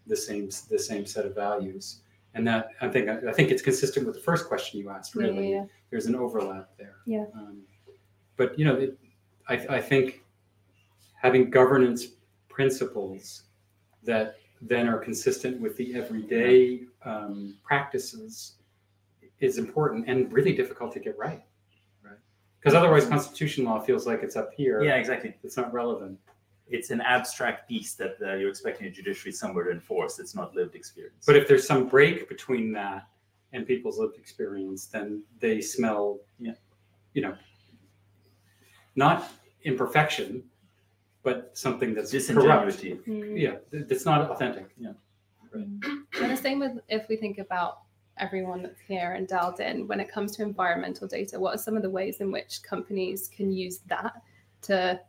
the 0.08 0.16
same 0.16 0.50
the 0.70 0.80
same 0.80 1.06
set 1.06 1.26
of 1.26 1.36
values. 1.36 2.00
And 2.36 2.48
that 2.48 2.70
i 2.82 2.88
think 2.88 3.10
i 3.10 3.32
think 3.32 3.52
it's 3.52 3.62
consistent 3.62 4.08
with 4.08 4.16
the 4.16 4.22
first 4.22 4.48
question 4.48 4.80
you 4.80 4.90
asked 4.90 5.16
really. 5.16 5.52
Yeah, 5.52 5.58
yeah, 5.58 5.66
there's 5.90 6.08
an 6.08 6.16
overlap 6.16 6.70
there. 6.78 6.96
Yeah. 7.06 7.26
um, 7.36 7.62
but 8.38 8.58
you 8.58 8.66
know 8.66 8.76
it, 8.76 8.98
I, 9.48 9.54
I 9.78 9.82
think 9.82 10.24
having 11.16 11.50
governance 11.50 12.08
principles 12.50 13.44
that 14.06 14.36
then 14.62 14.88
are 14.88 14.98
consistent 14.98 15.60
with 15.60 15.76
the 15.78 15.94
everyday 15.96 16.82
um, 17.04 17.56
practices 17.64 18.54
is 19.40 19.58
important 19.58 20.08
and 20.08 20.32
really 20.32 20.54
difficult 20.54 20.94
to 20.94 21.00
get 21.00 21.18
right 21.18 21.44
Right. 22.04 22.18
because 22.60 22.74
otherwise 22.76 23.06
constitution 23.06 23.66
law 23.66 23.80
feels 23.80 24.08
like 24.08 24.24
it's 24.24 24.36
up 24.36 24.52
here 24.56 24.82
yeah, 24.84 24.96
exactly. 24.96 25.34
it's 25.44 25.58
not 25.58 25.74
relevant 25.74 26.18
It's 26.70 26.92
an 26.92 27.02
abstract 27.02 27.68
piece 27.70 27.94
that 27.96 28.16
uh, 28.22 28.36
you're 28.36 28.50
expecting 28.50 28.88
a 28.88 28.90
judiciary 28.90 29.34
somewhere 29.34 29.66
to 29.66 29.72
enforce. 29.72 30.18
It's 30.20 30.34
not 30.34 30.56
lived 30.56 30.76
experience. 30.76 31.26
but 31.28 31.36
if 31.36 31.46
there's 31.48 31.68
some 31.68 31.88
break 31.90 32.30
between 32.30 32.72
that 32.74 33.02
and 33.52 33.68
people's 33.68 33.98
lived 34.00 34.18
experience 34.18 34.86
then 34.96 35.24
they 35.40 35.60
smell 35.62 36.20
Yeah. 36.40 36.56
you 37.16 37.22
know 37.26 37.36
not 38.96 39.18
imperfection 39.64 40.44
but 41.24 41.52
something 41.54 41.94
that's 41.94 42.12
corrupt 42.12 42.68
disingenuity. 42.68 43.00
Mm. 43.08 43.42
yeah 43.42 43.56
th- 43.72 43.88
that's 43.88 44.06
not 44.06 44.30
authentic 44.30 44.68
yeah. 44.78 44.92
Right. 45.54 45.68
And 46.22 46.32
the 46.32 46.38
same 46.38 46.60
with 46.60 46.80
if 46.90 47.08
we 47.10 47.16
think 47.16 47.38
about 47.38 47.80
everyone 48.18 48.62
that's 48.62 48.80
here 48.80 49.14
and 49.14 49.28
dialed 49.28 49.60
in, 49.60 49.88
when 49.88 50.00
it 50.00 50.12
comes 50.12 50.36
to 50.36 50.44
environmental 50.44 51.08
data, 51.08 51.40
what 51.40 51.56
are 51.56 51.58
some 51.58 51.76
of 51.76 51.84
the 51.84 51.90
ways 51.90 52.22
in 52.22 52.32
which 52.32 52.62
companies 52.64 53.28
can 53.28 53.52
use 53.52 53.80
that 53.88 54.14
to 54.64 55.00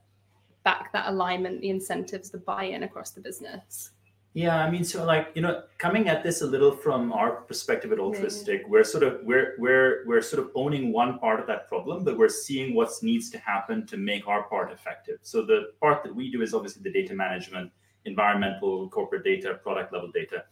back 0.64 0.92
that 0.92 1.08
alignment, 1.08 1.60
the 1.60 1.70
incentives, 1.70 2.30
the 2.30 2.38
buy-in 2.38 2.82
across 2.82 3.10
the 3.10 3.20
business? 3.20 3.90
Yeah, 4.34 4.64
I 4.64 4.68
mean, 4.68 4.82
so 4.82 5.04
like 5.04 5.28
you 5.36 5.42
know, 5.42 5.62
coming 5.78 6.08
at 6.08 6.24
this 6.24 6.42
a 6.42 6.46
little 6.46 6.72
from 6.72 7.12
our 7.12 7.42
perspective 7.42 7.92
at 7.92 7.98
Yeah. 7.98 8.58
We're 8.66 8.82
sort 8.82 9.04
of 9.04 9.20
we're 9.22 9.54
we're 9.58 10.02
we're 10.06 10.22
sort 10.22 10.42
of 10.44 10.50
owning 10.56 10.92
one 10.92 11.20
part 11.20 11.38
of 11.38 11.46
that 11.46 11.68
problem, 11.68 12.02
but 12.02 12.18
we're 12.18 12.28
seeing 12.28 12.74
what 12.74 12.90
needs 13.00 13.30
to 13.30 13.38
happen 13.38 13.86
to 13.86 13.96
make 13.96 14.26
our 14.26 14.42
part 14.48 14.72
effective. 14.72 15.18
So 15.22 15.42
the 15.42 15.70
part 15.80 16.02
that 16.02 16.12
we 16.12 16.32
do 16.32 16.42
is 16.42 16.52
obviously 16.52 16.82
the 16.82 16.90
data 16.90 17.14
management, 17.14 17.70
environmental, 18.06 18.88
corporate 18.88 19.22
data, 19.22 19.54
product 19.62 19.92
level 19.92 20.10
data. 20.12 20.44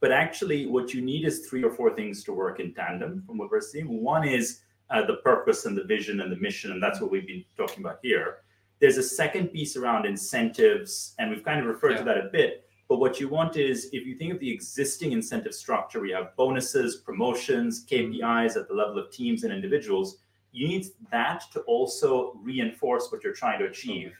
But 0.00 0.10
actually, 0.10 0.66
what 0.66 0.92
you 0.92 1.00
need 1.00 1.24
is 1.24 1.46
three 1.46 1.62
or 1.62 1.70
four 1.70 1.94
things 1.94 2.24
to 2.24 2.32
work 2.32 2.58
in 2.58 2.74
tandem. 2.74 3.22
From 3.24 3.38
what 3.38 3.52
we're 3.52 3.60
seeing, 3.60 4.02
one 4.02 4.26
is 4.26 4.62
uh, 4.90 5.06
the 5.06 5.16
purpose 5.18 5.64
and 5.64 5.76
the 5.78 5.84
vision 5.84 6.20
and 6.22 6.32
the 6.32 6.36
mission, 6.38 6.72
and 6.72 6.82
that's 6.82 7.00
what 7.00 7.12
we've 7.12 7.26
been 7.26 7.44
talking 7.56 7.84
about 7.84 8.00
here. 8.02 8.38
There's 8.80 8.96
a 8.96 9.02
second 9.02 9.48
piece 9.48 9.76
around 9.76 10.06
incentives, 10.06 11.14
and 11.20 11.30
we've 11.30 11.44
kind 11.44 11.60
of 11.60 11.66
referred 11.66 11.92
Yeah. 11.92 11.98
to 11.98 12.04
that 12.04 12.18
a 12.18 12.28
bit. 12.32 12.64
But 12.88 13.00
what 13.00 13.20
you 13.20 13.28
want 13.28 13.56
is 13.56 13.90
if 13.92 14.06
you 14.06 14.14
think 14.14 14.32
of 14.32 14.40
the 14.40 14.50
existing 14.50 15.12
incentive 15.12 15.54
structure, 15.54 16.00
we 16.00 16.10
have 16.12 16.34
bonuses, 16.36 16.96
promotions, 16.96 17.84
mm-hmm. 17.84 18.14
KPIs 18.14 18.56
at 18.56 18.66
the 18.66 18.74
level 18.74 18.98
of 18.98 19.10
teams 19.10 19.44
and 19.44 19.52
individuals. 19.52 20.18
You 20.52 20.66
need 20.66 20.86
that 21.12 21.44
to 21.52 21.60
also 21.60 22.32
reinforce 22.42 23.12
what 23.12 23.22
you're 23.22 23.34
trying 23.34 23.58
to 23.58 23.66
achieve. 23.66 24.14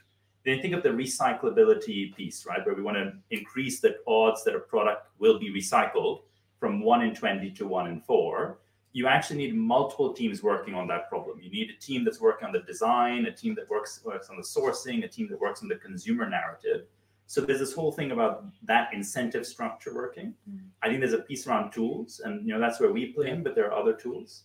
Then 0.44 0.60
think 0.60 0.75
of 0.75 0.82
the 0.82 0.90
recyclability 0.90 2.14
piece, 2.14 2.46
right? 2.46 2.64
Where 2.64 2.75
we 2.75 2.82
want 2.82 2.98
to 2.98 3.14
increase 3.30 3.80
the 3.80 3.96
odds 4.06 4.44
that 4.44 4.54
a 4.54 4.60
product 4.60 5.08
will 5.18 5.38
be 5.38 5.50
recycled 5.50 6.20
from 6.60 6.80
one 6.80 7.02
in 7.02 7.14
20 7.14 7.50
to 7.50 7.66
one 7.66 7.87
in 7.87 8.00
four. 8.00 8.58
You 8.92 9.06
actually 9.06 9.38
need 9.38 9.54
multiple 9.54 10.12
teams 10.12 10.42
working 10.42 10.75
on 10.75 10.87
that 10.88 11.08
problem. 11.08 11.40
You 11.40 11.50
need 11.50 11.70
a 11.70 11.80
team 11.80 12.04
that's 12.04 12.20
working 12.20 12.46
on 12.46 12.52
the 12.52 12.60
design, 12.60 13.26
a 13.26 13.32
team 13.32 13.54
that 13.54 13.68
works, 13.68 14.00
works 14.04 14.28
on 14.28 14.37
the 14.37 14.42
sourcing, 14.42 15.04
a 15.04 15.08
team 15.08 15.28
that 15.28 15.40
works 15.40 15.62
on 15.62 15.68
the 15.68 15.76
consumer 15.76 16.28
narrative. 16.28 16.87
So 17.28 17.42
there's 17.42 17.58
this 17.58 17.75
whole 17.75 17.92
thing 17.92 18.12
about 18.12 18.47
that 18.62 18.88
incentive 18.94 19.47
structure 19.47 19.94
working. 19.94 20.32
Mm. 20.50 20.61
I 20.82 20.88
think 20.88 21.00
there's 21.00 21.12
a 21.12 21.18
piece 21.18 21.47
around 21.47 21.73
tools, 21.73 22.23
and 22.25 22.44
you 22.47 22.54
know 22.54 22.58
that's 22.58 22.80
where 22.80 22.90
we 22.90 23.12
play 23.12 23.28
in, 23.28 23.42
but 23.42 23.54
there 23.54 23.66
are 23.70 23.78
other 23.78 23.92
tools. 23.92 24.44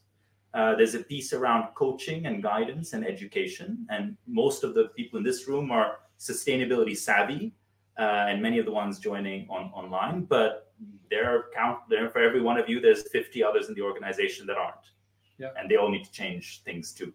Uh, 0.53 0.75
there's 0.75 0.93
a 0.93 0.99
piece 0.99 1.31
around 1.31 1.73
coaching 1.75 2.25
and 2.25 2.43
guidance 2.43 2.91
and 2.91 3.07
education, 3.07 3.87
and 3.89 4.17
most 4.27 4.65
of 4.65 4.73
the 4.75 4.89
people 4.97 5.17
in 5.17 5.23
this 5.23 5.47
room 5.47 5.71
are 5.71 5.99
sustainability 6.19 6.95
savvy, 6.95 7.53
uh, 7.97 8.25
and 8.29 8.41
many 8.41 8.59
of 8.59 8.65
the 8.65 8.71
ones 8.71 8.99
joining 8.99 9.49
on 9.49 9.71
online. 9.73 10.25
But 10.25 10.73
there 11.09 11.33
are 11.33 11.45
count 11.55 11.79
there 11.89 12.09
for 12.09 12.19
every 12.19 12.41
one 12.41 12.57
of 12.59 12.67
you. 12.67 12.81
There's 12.81 13.07
50 13.07 13.41
others 13.45 13.69
in 13.69 13.75
the 13.75 13.81
organization 13.81 14.45
that 14.47 14.57
aren't, 14.57 14.85
Yeah. 15.37 15.51
and 15.57 15.71
they 15.71 15.77
all 15.77 15.89
need 15.89 16.03
to 16.03 16.11
change 16.11 16.63
things 16.65 16.91
too. 16.93 17.13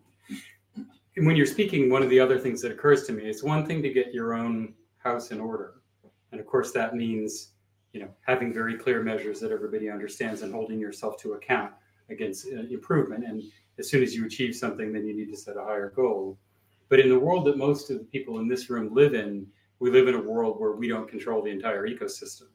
and 1.17 1.27
when 1.27 1.37
you're 1.37 1.53
speaking 1.59 1.91
one 1.91 2.03
of 2.03 2.09
the 2.11 2.21
other 2.21 2.39
things 2.39 2.63
that 2.63 2.71
occurs 2.71 3.03
to 3.05 3.13
me 3.13 3.25
it's 3.29 3.43
one 3.43 3.67
thing 3.67 3.83
to 3.83 3.91
get 3.93 4.15
your 4.15 4.35
own 4.35 4.73
house 4.99 5.31
in 5.31 5.41
order. 5.41 5.81
And 6.33 6.41
of 6.41 6.47
course 6.47 6.73
that 6.73 6.95
means 6.95 7.53
you 7.93 8.01
know 8.01 8.11
having 8.27 8.53
very 8.53 8.77
clear 8.77 9.03
measures 9.03 9.41
that 9.41 9.51
everybody 9.51 9.91
understands 9.91 10.43
and 10.43 10.53
holding 10.53 10.79
yourself 10.79 11.19
to 11.23 11.33
account 11.33 11.73
against 12.11 12.47
uh, 12.47 12.61
improvement. 12.71 13.25
And 13.25 13.43
as 13.79 13.89
soon 13.89 14.03
as 14.03 14.15
you 14.15 14.27
achieve 14.27 14.55
something 14.55 14.93
then 14.93 15.07
you 15.07 15.17
need 15.17 15.31
to 15.31 15.37
set 15.37 15.57
a 15.57 15.65
higher 15.65 15.91
goal. 15.95 16.39
But 16.89 17.01
in 17.01 17.09
the 17.09 17.19
world 17.19 17.45
that 17.47 17.59
most 17.59 17.91
of 17.91 17.99
the 17.99 18.05
people 18.05 18.39
in 18.39 18.49
this 18.49 18.71
room 18.71 18.95
live 18.95 19.15
in 19.15 19.47
we 19.81 19.91
live 19.91 20.09
in 20.09 20.15
a 20.15 20.21
world 20.21 20.61
where 20.61 20.73
we 20.73 20.89
don't 20.89 21.09
control 21.09 21.43
the 21.43 21.51
entire 21.51 21.87
ecosystem. 21.87 22.49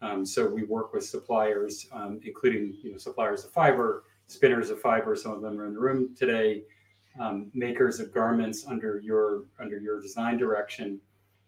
Um, 0.00 0.24
so 0.24 0.46
we 0.46 0.64
work 0.64 0.92
with 0.92 1.04
suppliers 1.04 1.86
um, 1.92 2.20
including 2.24 2.76
you 2.82 2.92
know 2.92 2.98
suppliers 2.98 3.44
of 3.44 3.50
fiber 3.50 4.04
spinners 4.26 4.70
of 4.70 4.80
fiber 4.80 5.14
some 5.14 5.32
of 5.32 5.42
them 5.42 5.60
are 5.60 5.66
in 5.66 5.74
the 5.74 5.80
room 5.80 6.14
today 6.16 6.62
um, 7.20 7.50
makers 7.54 8.00
of 8.00 8.12
garments 8.12 8.64
under 8.66 8.98
your 8.98 9.44
under 9.60 9.78
your 9.78 10.00
design 10.00 10.36
direction 10.36 11.00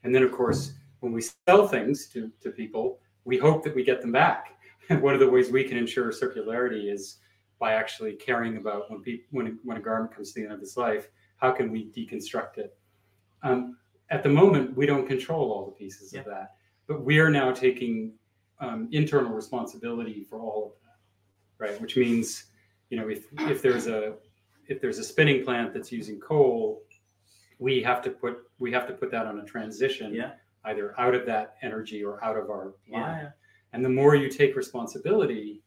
and 0.06 0.14
then 0.14 0.22
of 0.22 0.32
course 0.32 0.72
when 1.00 1.12
we 1.12 1.22
sell 1.46 1.68
things 1.68 2.06
to, 2.06 2.30
to 2.40 2.50
people 2.50 3.00
we 3.26 3.36
hope 3.36 3.62
that 3.64 3.75
we 3.75 3.84
get 3.84 4.00
them 4.00 4.12
back. 4.12 4.52
And 4.88 5.02
one 5.02 5.12
of 5.12 5.20
the 5.20 5.28
ways 5.28 5.50
we 5.50 5.64
can 5.64 5.76
ensure 5.76 6.10
circularity 6.12 6.90
is 6.90 7.18
by 7.58 7.72
actually 7.72 8.12
caring 8.14 8.56
about 8.56 8.90
when 8.90 9.00
people 9.02 9.26
when, 9.32 9.58
when 9.64 9.76
a 9.76 9.80
garment 9.80 10.14
comes 10.14 10.32
to 10.32 10.40
the 10.40 10.46
end 10.46 10.54
of 10.54 10.62
its 10.62 10.76
life 10.76 11.08
how 11.36 11.50
can 11.50 11.70
we 11.70 11.90
deconstruct 11.90 12.56
it? 12.56 12.78
Um, 13.42 13.76
at 14.08 14.22
the 14.22 14.30
moment 14.30 14.76
we 14.76 14.86
don't 14.86 15.06
control 15.06 15.52
all 15.52 15.66
the 15.66 15.72
pieces 15.72 16.14
of 16.14 16.25
that 16.25 16.52
but 16.86 17.04
we 17.04 17.18
are 17.18 17.30
now 17.30 17.52
taking 17.52 18.12
um, 18.60 18.88
internal 18.92 19.32
responsibility 19.32 20.25
for 20.30 20.40
all 20.40 20.66
of 20.66 20.72
that 20.82 21.64
right? 21.66 21.80
Which 21.80 21.96
means 21.96 22.44
you 22.90 22.98
know 22.98 23.08
if 23.08 23.26
if 23.40 23.60
there's 23.60 23.86
a 23.86 24.14
if 24.68 24.80
there's 24.80 24.98
a 24.98 25.04
spinning 25.04 25.44
plant 25.44 25.75
that's 25.75 25.90
using 25.90 26.20
coal 26.20 26.82
we 27.58 27.82
have 27.82 28.02
to 28.02 28.10
put 28.10 28.38
we 28.58 28.72
have 28.72 28.86
to 28.86 28.92
put 28.94 29.10
that 29.10 29.26
on 29.26 29.38
a 29.40 29.44
transition 29.44 30.14
Yeah. 30.14 30.32
either 30.64 30.98
out 30.98 31.14
of 31.14 31.26
that 31.26 31.56
energy 31.62 32.02
or 32.04 32.22
out 32.25 32.36
of 32.36 32.50
our 32.50 32.75
Yeah, 32.86 33.00
line. 33.00 33.18
yeah. 33.25 33.30
And 33.72 33.84
the 33.84 33.88
more 33.90 34.14
you 34.14 34.28
take 34.28 34.56
responsibility, 34.56 35.62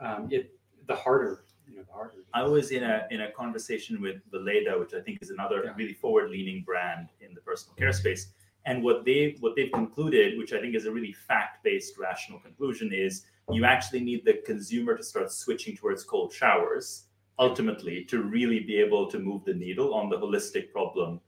um, 0.00 0.28
it 0.30 0.56
the 0.86 0.94
harder, 0.96 1.44
you 1.68 1.76
know, 1.76 1.82
the 1.82 1.92
harder. 1.92 2.24
I 2.34 2.42
was 2.42 2.70
in 2.72 2.82
a 2.82 3.06
in 3.10 3.20
a 3.22 3.30
conversation 3.32 4.00
with 4.00 4.16
Weleda, 4.32 4.78
which 4.78 4.94
I 4.94 5.00
think 5.00 5.18
is 5.22 5.30
another 5.30 5.62
Yeah. 5.64 5.74
really 5.76 5.94
forward-leaning 5.94 6.62
brand 6.64 7.08
in 7.20 7.34
the 7.34 7.40
personal 7.40 7.74
care 7.76 7.92
space. 7.92 8.32
And 8.66 8.82
what 8.82 9.04
they 9.04 9.36
what 9.40 9.56
they've 9.56 9.72
concluded, 9.72 10.36
which 10.38 10.52
I 10.52 10.60
think 10.60 10.74
is 10.74 10.86
a 10.86 10.92
really 10.92 11.12
fact-based, 11.12 11.98
rational 11.98 12.38
conclusion, 12.40 12.92
is 12.92 13.26
you 13.50 13.64
actually 13.64 14.00
need 14.00 14.24
the 14.24 14.34
consumer 14.50 14.96
to 14.96 15.02
start 15.02 15.32
switching 15.32 15.76
towards 15.76 16.04
cold 16.04 16.32
showers 16.32 17.06
ultimately 17.38 18.04
to 18.04 18.22
really 18.22 18.60
be 18.60 18.76
able 18.76 19.10
to 19.10 19.18
move 19.18 19.44
the 19.44 19.54
needle 19.54 19.94
on 19.94 20.08
the 20.10 20.16
holistic 20.18 20.70
problem 20.70 21.20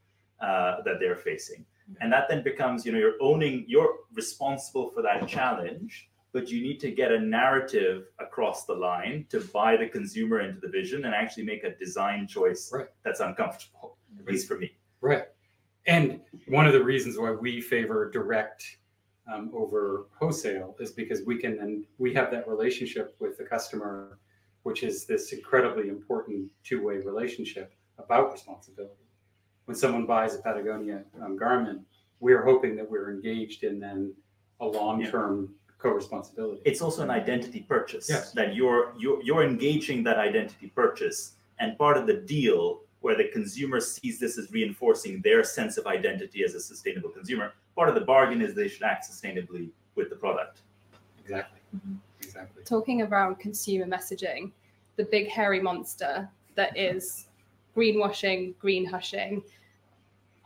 uh, 0.43 0.83
that 0.85 0.99
they're 1.01 1.17
facing. 1.17 1.65
And 2.01 2.13
that 2.13 2.29
then 2.29 2.43
becomes, 2.43 2.85
you 2.85 2.93
know, 2.93 2.99
you're 2.99 3.21
owning, 3.21 3.65
you're 3.69 3.97
responsible 4.15 4.91
for 4.91 5.03
that 5.03 5.29
challenge, 5.29 6.11
but 6.33 6.51
you 6.51 6.63
need 6.63 6.81
to 6.81 6.91
get 6.91 7.13
a 7.13 7.19
narrative 7.19 8.07
across 8.19 8.65
the 8.65 8.73
line 8.73 9.27
to 9.29 9.41
buy 9.41 9.77
the 9.77 9.87
consumer 9.87 10.41
into 10.41 10.61
the 10.61 10.69
vision 10.69 11.05
and 11.05 11.15
actually 11.15 11.45
make 11.45 11.65
a 11.65 11.77
design 11.77 12.27
choice 12.27 12.71
Right. 12.73 12.87
that's 13.05 13.21
uncomfortable, 13.21 13.99
at 14.19 14.27
least 14.27 14.49
for 14.49 14.59
me. 14.59 14.73
Right. 15.01 15.25
And 15.87 16.21
one 16.49 16.67
of 16.67 16.73
the 16.73 16.83
reasons 16.83 17.19
why 17.19 17.33
we 17.33 17.61
favor 17.61 18.11
direct 18.11 18.79
um, 19.33 19.51
over 19.55 20.07
wholesale 20.19 20.77
is 20.81 20.93
because 20.93 21.23
we 21.27 21.39
can 21.39 21.59
and 21.61 21.85
we 21.99 22.15
have 22.15 22.31
that 22.31 22.49
relationship 22.49 23.15
with 23.21 23.37
the 23.37 23.45
customer, 23.45 24.19
which 24.63 24.83
is 24.83 25.05
this 25.05 25.33
incredibly 25.33 25.89
important 25.89 26.51
two-way 26.65 26.99
relationship 26.99 27.75
about 27.99 28.33
responsibility. 28.33 29.02
When 29.73 29.79
someone 29.79 30.05
buys 30.05 30.35
a 30.35 30.39
Patagonia 30.39 31.03
um, 31.23 31.35
garment, 31.35 31.81
we're 32.21 32.45
hoping 32.45 32.77
that 32.77 32.91
we're 32.91 33.11
engaged 33.11 33.65
in 33.65 33.81
then 33.81 34.13
a 34.61 34.67
long-term 34.67 35.49
co-responsibility. 35.79 36.61
It's 36.67 36.83
also 36.83 37.03
an 37.03 37.09
identity 37.09 37.61
purchase 37.61 38.07
Yes. 38.07 38.33
that 38.33 38.55
you're, 38.55 38.93
you're 38.99 39.23
you're 39.23 39.43
engaging 39.43 40.03
that 40.03 40.19
identity 40.19 40.67
purchase, 40.67 41.37
and 41.59 41.79
part 41.79 41.97
of 41.97 42.07
the 42.07 42.19
deal 42.37 42.83
where 43.01 43.17
the 43.17 43.29
consumer 43.33 43.81
sees 43.81 44.21
this 44.21 44.37
as 44.37 44.53
reinforcing 44.53 45.23
their 45.23 45.43
sense 45.43 45.79
of 45.79 45.87
identity 45.87 46.45
as 46.45 46.53
a 46.55 46.61
sustainable 46.61 47.09
consumer. 47.09 47.55
Part 47.75 47.89
of 47.89 47.95
the 47.95 48.03
bargain 48.03 48.43
is 48.43 48.55
they 48.55 48.69
should 48.69 48.83
act 48.83 49.11
sustainably 49.11 49.71
with 49.95 50.11
the 50.11 50.17
product. 50.17 50.61
exactly. 51.25 51.61
Mhm. 51.75 51.97
Exactly. 52.21 52.63
talking 52.65 53.01
around 53.01 53.37
consumer 53.37 53.87
messaging, 53.87 54.53
the 54.97 55.05
big 55.05 55.29
hairy 55.29 55.61
monster 55.63 56.29
that 56.57 56.77
is 56.77 57.29
greenwashing, 57.75 58.55
green 58.59 58.85
hushing. 58.85 59.43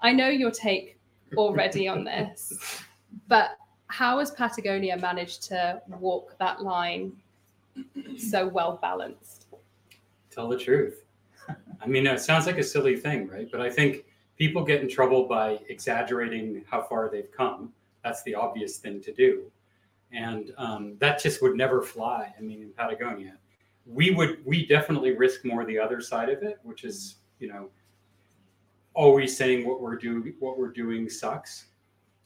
I 0.01 0.13
know 0.13 0.29
your 0.29 0.51
take 0.51 0.99
already 1.37 1.89
on 1.89 2.05
this, 2.05 2.83
but 3.29 3.59
how 3.89 4.19
has 4.19 4.31
Patagonia 4.31 4.97
managed 4.97 5.43
to 5.45 5.81
walk 6.01 6.37
that 6.39 6.63
line 6.63 7.13
so 8.17 8.47
well 8.47 8.79
balanced? 8.83 9.47
tell 10.37 10.49
the 10.49 10.59
truth. 10.59 11.05
I 11.81 11.87
mean, 11.87 12.07
it 12.07 12.21
sounds 12.21 12.47
like 12.47 12.59
a 12.59 12.63
silly 12.63 12.97
thing, 12.97 13.27
right? 13.27 13.49
But 13.51 13.61
I 13.61 13.71
think 13.71 14.05
people 14.37 14.63
get 14.65 14.83
in 14.83 14.89
trouble 14.89 15.27
by 15.27 15.59
exaggerating 15.69 16.63
how 16.71 16.83
far 16.83 17.09
they've 17.11 17.33
come. 17.33 17.73
That's 18.05 18.23
the 18.23 18.35
obvious 18.35 18.77
thing 18.77 19.01
to 19.01 19.13
do. 19.13 19.51
And 20.13 20.53
um, 20.59 20.97
that 20.99 21.21
just 21.21 21.43
would 21.43 21.57
never 21.57 21.83
fly. 21.83 22.33
I 22.39 22.43
mean, 22.43 22.63
in 22.63 22.69
Patagonia, 22.71 23.37
we 23.87 24.11
would, 24.11 24.45
we 24.45 24.67
definitely 24.67 25.17
risk 25.17 25.45
more 25.45 25.65
the 25.65 25.79
other 25.79 26.01
side 26.01 26.29
of 26.29 26.43
it, 26.43 26.59
which 26.63 26.85
is, 26.85 27.17
you 27.41 27.49
know, 27.49 27.69
always 28.97 29.37
saying 29.37 29.67
what 29.67 29.81
we're 29.81 29.97
doing, 29.97 30.35
what 30.41 30.59
we're 30.59 30.73
doing 30.73 31.09
sucks. 31.09 31.67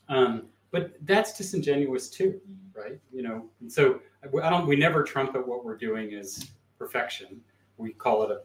Um, 0.08 0.46
but 0.70 0.92
that's 1.02 1.36
disingenuous 1.36 2.08
too, 2.08 2.40
right? 2.74 2.98
You 3.12 3.22
know, 3.22 3.44
and 3.60 3.70
so 3.70 4.00
I 4.24 4.48
don't, 4.48 4.66
we 4.66 4.76
never 4.76 5.02
trumpet 5.02 5.46
what 5.46 5.64
we're 5.64 5.76
doing 5.76 6.14
as 6.14 6.50
perfection 6.78 7.42
we 7.80 7.92
call 7.92 8.22
it 8.24 8.30
a 8.30 8.40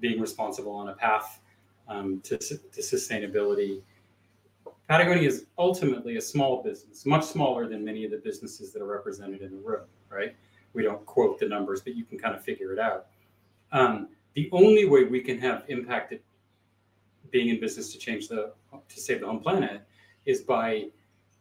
being 0.00 0.20
responsible 0.20 0.72
on 0.72 0.88
a 0.88 0.92
path 0.92 1.40
um, 1.88 2.20
to, 2.24 2.36
to 2.36 2.80
sustainability. 2.80 3.80
Patagonia 4.88 5.26
is 5.26 5.46
ultimately 5.56 6.16
a 6.16 6.20
small 6.20 6.62
business, 6.62 7.06
much 7.06 7.24
smaller 7.24 7.68
than 7.68 7.84
many 7.84 8.04
of 8.04 8.10
the 8.10 8.18
businesses 8.18 8.72
that 8.72 8.82
are 8.82 8.86
represented 8.86 9.40
in 9.40 9.50
the 9.52 9.58
room, 9.58 9.84
right? 10.10 10.36
We 10.74 10.82
don't 10.82 11.04
quote 11.06 11.38
the 11.38 11.48
numbers, 11.48 11.80
but 11.80 11.94
you 11.94 12.04
can 12.04 12.18
kind 12.18 12.34
of 12.34 12.44
figure 12.44 12.72
it 12.72 12.78
out. 12.78 13.06
Um, 13.72 14.08
the 14.34 14.50
only 14.52 14.84
way 14.84 15.04
we 15.04 15.20
can 15.20 15.38
have 15.38 15.64
impacted 15.68 16.20
being 17.34 17.48
in 17.48 17.58
business 17.58 17.90
to 17.92 17.98
change 17.98 18.28
the 18.28 18.52
to 18.88 19.00
save 19.00 19.18
the 19.20 19.26
home 19.26 19.40
planet 19.40 19.82
is 20.24 20.40
by 20.42 20.86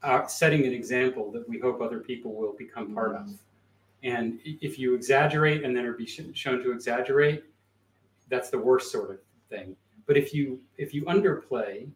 uh, 0.01 0.25
setting 0.25 0.65
an 0.65 0.73
example 0.73 1.31
that 1.31 1.47
we 1.47 1.59
hope 1.59 1.81
other 1.81 1.99
people 1.99 2.33
will 2.33 2.55
become 2.57 2.95
part 2.95 3.15
of. 3.15 3.29
And 4.01 4.39
if 4.43 4.79
you 4.79 4.95
exaggerate 4.95 5.63
and 5.63 5.77
then 5.77 5.85
are 5.85 5.93
be 5.93 6.07
sh- 6.07 6.33
shown 6.33 6.63
to 6.63 6.71
exaggerate, 6.71 7.43
that's 8.27 8.49
the 8.49 8.57
worst 8.57 8.91
sort 8.91 9.11
of 9.11 9.19
thing. 9.51 9.75
But 10.07 10.17
if 10.17 10.33
you 10.33 10.59
if 10.79 10.95
you 10.95 11.03
underplay, 11.03 11.87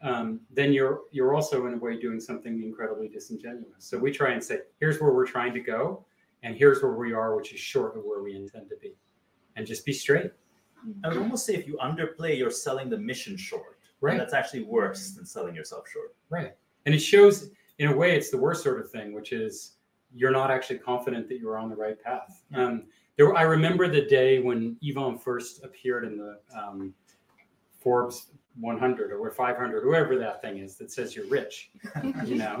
um, 0.00 0.40
then 0.58 0.72
you're 0.72 1.02
you're 1.12 1.34
also 1.34 1.66
in 1.66 1.74
a 1.74 1.76
way 1.76 2.00
doing 2.00 2.20
something 2.20 2.62
incredibly 2.62 3.08
disingenuous. 3.08 3.84
So 3.90 3.98
we 3.98 4.10
try 4.12 4.30
and 4.32 4.42
say, 4.42 4.60
here's 4.80 4.98
where 4.98 5.12
we're 5.12 5.32
trying 5.36 5.52
to 5.52 5.60
go, 5.60 6.06
and 6.42 6.56
here's 6.56 6.82
where 6.82 6.96
we 7.04 7.12
are, 7.12 7.36
which 7.36 7.52
is 7.52 7.60
short 7.60 7.98
of 7.98 8.02
where 8.04 8.22
we 8.22 8.34
intend 8.34 8.70
to 8.70 8.76
be, 8.76 8.92
and 9.56 9.66
just 9.66 9.84
be 9.84 9.92
straight. 9.92 10.32
I 11.04 11.08
would 11.08 11.18
almost 11.18 11.46
say 11.46 11.54
if 11.54 11.66
you 11.66 11.78
underplay, 11.82 12.36
you're 12.36 12.50
selling 12.50 12.90
the 12.90 12.98
mission 12.98 13.36
short. 13.36 13.78
Right. 14.00 14.12
And 14.12 14.20
that's 14.20 14.34
actually 14.34 14.62
worse 14.64 15.12
than 15.12 15.24
selling 15.24 15.54
yourself 15.54 15.88
short. 15.88 16.14
Right. 16.28 16.54
And 16.84 16.94
it 16.94 16.98
shows, 16.98 17.50
in 17.78 17.88
a 17.88 17.96
way, 17.96 18.16
it's 18.16 18.30
the 18.30 18.38
worst 18.38 18.62
sort 18.62 18.80
of 18.80 18.90
thing, 18.90 19.12
which 19.12 19.32
is 19.32 19.72
you're 20.14 20.30
not 20.30 20.50
actually 20.50 20.78
confident 20.78 21.28
that 21.28 21.38
you're 21.38 21.58
on 21.58 21.68
the 21.68 21.76
right 21.76 22.00
path. 22.02 22.42
Um, 22.54 22.84
there, 23.16 23.34
I 23.34 23.42
remember 23.42 23.88
the 23.88 24.02
day 24.02 24.40
when 24.40 24.76
Yvon 24.82 25.20
first 25.20 25.64
appeared 25.64 26.04
in 26.04 26.16
the 26.18 26.38
um, 26.56 26.94
Forbes 27.80 28.30
100 28.60 29.12
or 29.12 29.30
500, 29.30 29.82
whoever 29.82 30.16
that 30.18 30.40
thing 30.42 30.58
is 30.58 30.76
that 30.76 30.90
says 30.90 31.16
you're 31.16 31.26
rich, 31.26 31.70
you 32.24 32.36
know. 32.36 32.56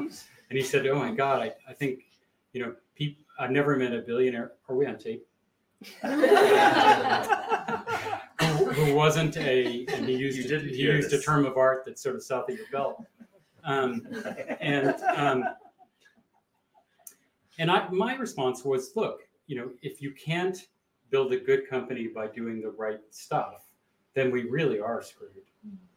And 0.48 0.56
he 0.58 0.62
said, 0.62 0.86
"Oh 0.86 0.98
my 0.98 1.12
God, 1.12 1.42
I, 1.42 1.52
I 1.68 1.72
think, 1.72 2.04
you 2.52 2.62
know, 2.62 2.74
peop, 2.94 3.18
I've 3.38 3.50
never 3.50 3.76
met 3.76 3.92
a 3.92 4.00
billionaire. 4.00 4.52
Are 4.68 4.76
we 4.76 4.86
on 4.86 4.98
tape? 4.98 5.26
who, 8.76 8.84
who 8.84 8.94
wasn't 8.94 9.36
a 9.36 9.86
and 9.88 10.06
he 10.06 10.16
used 10.16 10.38
You 10.38 10.48
didn't 10.48 10.68
he 10.68 10.82
used 10.82 11.12
a 11.12 11.20
term 11.20 11.44
of 11.46 11.56
art 11.56 11.84
that's 11.84 12.02
sort 12.02 12.16
of 12.16 12.22
south 12.22 12.48
of 12.48 12.56
your 12.56 12.66
belt. 12.70 13.04
Um, 13.64 14.06
and 14.60 14.94
um, 15.16 15.44
and 17.58 17.70
I 17.70 17.88
my 17.88 18.14
response 18.16 18.64
was 18.64 18.92
look 18.94 19.22
you 19.46 19.56
know 19.56 19.70
if 19.82 20.00
you 20.00 20.12
can't 20.12 20.68
build 21.10 21.32
a 21.32 21.38
good 21.38 21.68
company 21.68 22.08
by 22.08 22.26
doing 22.26 22.60
the 22.60 22.70
right 22.70 23.00
stuff 23.10 23.64
then 24.14 24.30
we 24.30 24.44
really 24.44 24.80
are 24.80 25.02
screwed 25.02 25.30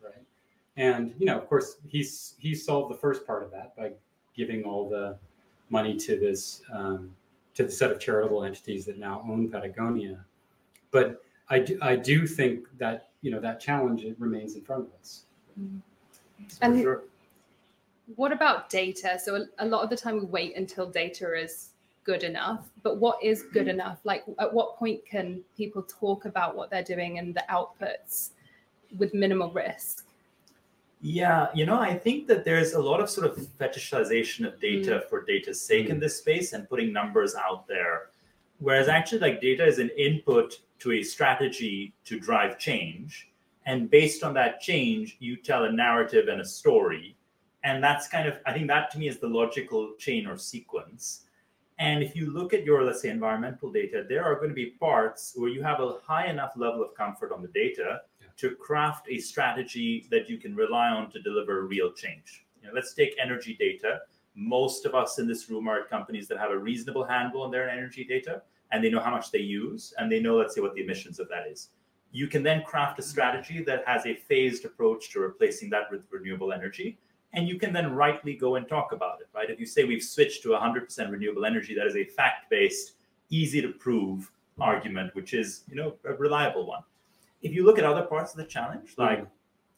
right? 0.03 0.25
And 0.77 1.13
you 1.19 1.25
know 1.25 1.37
of 1.37 1.47
course 1.47 1.77
he's 1.87 2.35
he 2.39 2.55
solved 2.55 2.93
the 2.93 2.97
first 2.97 3.25
part 3.25 3.43
of 3.43 3.51
that 3.51 3.75
by 3.75 3.91
giving 4.35 4.63
all 4.63 4.89
the 4.89 5.17
money 5.69 5.95
to 5.97 6.19
this 6.19 6.61
um, 6.73 7.11
to 7.53 7.63
the 7.63 7.71
set 7.71 7.91
of 7.91 7.99
charitable 7.99 8.43
entities 8.43 8.85
that 8.85 8.97
now 8.97 9.23
own 9.27 9.49
Patagonia. 9.49 10.23
But 10.91 11.21
I 11.49 11.59
do, 11.59 11.77
I 11.81 11.95
do 11.95 12.27
think 12.27 12.67
that 12.77 13.09
you 13.21 13.31
know 13.31 13.39
that 13.39 13.59
challenge 13.59 14.03
it 14.03 14.15
remains 14.19 14.55
in 14.55 14.61
front 14.61 14.87
of 14.87 14.93
us. 14.99 15.23
Mm-hmm. 15.59 15.77
For 16.47 16.65
And- 16.65 16.81
sure. 16.81 17.03
What 18.15 18.31
about 18.31 18.71
data? 18.71 19.19
So 19.23 19.35
a, 19.35 19.45
a 19.59 19.67
lot 19.67 19.83
of 19.83 19.91
the 19.91 19.95
time 19.95 20.15
we 20.15 20.25
wait 20.25 20.57
until 20.57 20.89
data 20.89 21.31
is 21.37 21.69
good 22.05 22.23
enough, 22.23 22.67
but 22.81 22.97
what 22.97 23.23
is 23.23 23.43
good 23.43 23.67
mm-hmm. 23.67 23.81
enough? 23.81 23.99
Like 24.03 24.23
at 24.39 24.51
what 24.51 24.77
point 24.77 25.05
can 25.05 25.43
people 25.55 25.83
talk 25.83 26.25
about 26.25 26.55
what 26.55 26.71
they're 26.71 26.81
doing 26.81 27.19
and 27.19 27.35
the 27.35 27.43
outputs 27.51 28.31
with 28.97 29.13
minimal 29.13 29.51
risk? 29.51 30.05
Yeah, 31.01 31.47
you 31.53 31.65
know, 31.65 31.79
I 31.79 31.95
think 31.95 32.27
that 32.27 32.43
there's 32.43 32.73
a 32.73 32.81
lot 32.81 32.99
of 32.99 33.09
sort 33.09 33.27
of 33.27 33.37
fetishization 33.37 34.45
of 34.45 34.59
data 34.59 35.03
mm. 35.05 35.09
for 35.09 35.23
data's 35.23 35.61
sake 35.61 35.89
in 35.89 35.99
this 35.99 36.17
space 36.17 36.53
and 36.53 36.67
putting 36.67 36.91
numbers 36.91 37.35
out 37.35 37.67
there. 37.67 38.09
Whereas 38.57 38.89
actually, 38.89 39.19
like 39.19 39.39
data 39.39 39.65
is 39.65 39.79
an 39.79 39.91
input 39.97 40.59
to 40.79 40.93
a 40.93 41.03
strategy 41.03 41.93
to 42.05 42.19
drive 42.19 42.57
change. 42.57 43.29
And 43.65 43.89
based 43.89 44.23
on 44.23 44.33
that 44.35 44.61
change, 44.61 45.17
you 45.19 45.35
tell 45.35 45.65
a 45.65 45.71
narrative 45.71 46.27
and 46.27 46.41
a 46.41 46.45
story. 46.45 47.15
And 47.63 47.83
that's 47.83 48.07
kind 48.07 48.27
of, 48.27 48.37
I 48.45 48.53
think 48.53 48.67
that 48.67 48.89
to 48.91 48.99
me 48.99 49.07
is 49.07 49.19
the 49.19 49.27
logical 49.27 49.93
chain 49.97 50.25
or 50.25 50.37
sequence. 50.37 51.25
And 51.77 52.03
if 52.03 52.15
you 52.15 52.31
look 52.31 52.53
at 52.53 52.63
your, 52.65 52.83
let's 52.83 53.01
say, 53.01 53.09
environmental 53.09 53.71
data, 53.71 54.05
there 54.07 54.23
are 54.23 54.35
going 54.35 54.49
to 54.49 54.55
be 54.55 54.71
parts 54.71 55.33
where 55.35 55.49
you 55.49 55.61
have 55.63 55.79
a 55.79 55.97
high 56.03 56.27
enough 56.27 56.53
level 56.55 56.81
of 56.83 56.93
comfort 56.93 57.31
on 57.31 57.41
the 57.41 57.47
data 57.49 58.01
to 58.37 58.55
craft 58.55 59.07
a 59.09 59.17
strategy 59.17 60.07
that 60.09 60.29
you 60.29 60.37
can 60.37 60.55
rely 60.55 60.87
on 60.89 61.11
to 61.11 61.21
deliver 61.21 61.65
real 61.65 61.91
change. 61.91 62.45
You 62.61 62.67
know, 62.67 62.73
let's 62.73 62.93
take 62.93 63.15
energy 63.21 63.55
data. 63.59 63.99
Most 64.35 64.85
of 64.85 64.95
us 64.95 65.19
in 65.19 65.27
this 65.27 65.49
room 65.49 65.67
are 65.67 65.81
at 65.81 65.89
companies 65.89 66.27
that 66.29 66.37
have 66.37 66.51
a 66.51 66.57
reasonable 66.57 67.03
handle 67.03 67.41
on 67.41 67.51
their 67.51 67.69
energy 67.69 68.03
data 68.03 68.41
and 68.71 68.83
they 68.83 68.89
know 68.89 68.99
how 68.99 69.11
much 69.11 69.31
they 69.31 69.39
use 69.39 69.93
and 69.97 70.11
they 70.11 70.19
know, 70.19 70.37
let's 70.37 70.55
say, 70.55 70.61
what 70.61 70.75
the 70.75 70.83
emissions 70.83 71.19
of 71.19 71.27
that 71.29 71.47
is. 71.47 71.69
You 72.11 72.27
can 72.27 72.43
then 72.43 72.63
craft 72.63 72.99
a 72.99 73.01
strategy 73.01 73.63
that 73.63 73.83
has 73.85 74.05
a 74.05 74.15
phased 74.15 74.65
approach 74.65 75.11
to 75.11 75.19
replacing 75.19 75.69
that 75.71 75.91
with 75.91 76.01
renewable 76.11 76.53
energy. 76.53 76.97
and 77.33 77.47
you 77.47 77.59
can 77.59 77.71
then 77.71 77.93
rightly 77.93 78.33
go 78.35 78.55
and 78.55 78.67
talk 78.67 78.91
about 78.91 79.21
it, 79.21 79.27
right? 79.35 79.51
If 79.51 79.59
you 79.59 79.67
say 79.67 79.83
we've 79.83 80.03
switched 80.03 80.41
to 80.43 80.49
100% 80.49 81.11
renewable 81.11 81.45
energy, 81.45 81.75
that 81.75 81.85
is 81.85 81.95
a 81.95 82.03
fact-based, 82.03 82.93
easy 83.29 83.61
to 83.61 83.69
prove 83.69 84.31
argument, 84.59 85.13
which 85.15 85.33
is 85.33 85.63
you 85.69 85.75
know 85.75 85.95
a 86.05 86.13
reliable 86.13 86.65
one. 86.65 86.83
If 87.41 87.53
you 87.53 87.65
look 87.65 87.77
at 87.77 87.85
other 87.85 88.03
parts 88.03 88.31
of 88.31 88.37
the 88.37 88.45
challenge, 88.45 88.95
like 88.97 89.21
mm. 89.21 89.27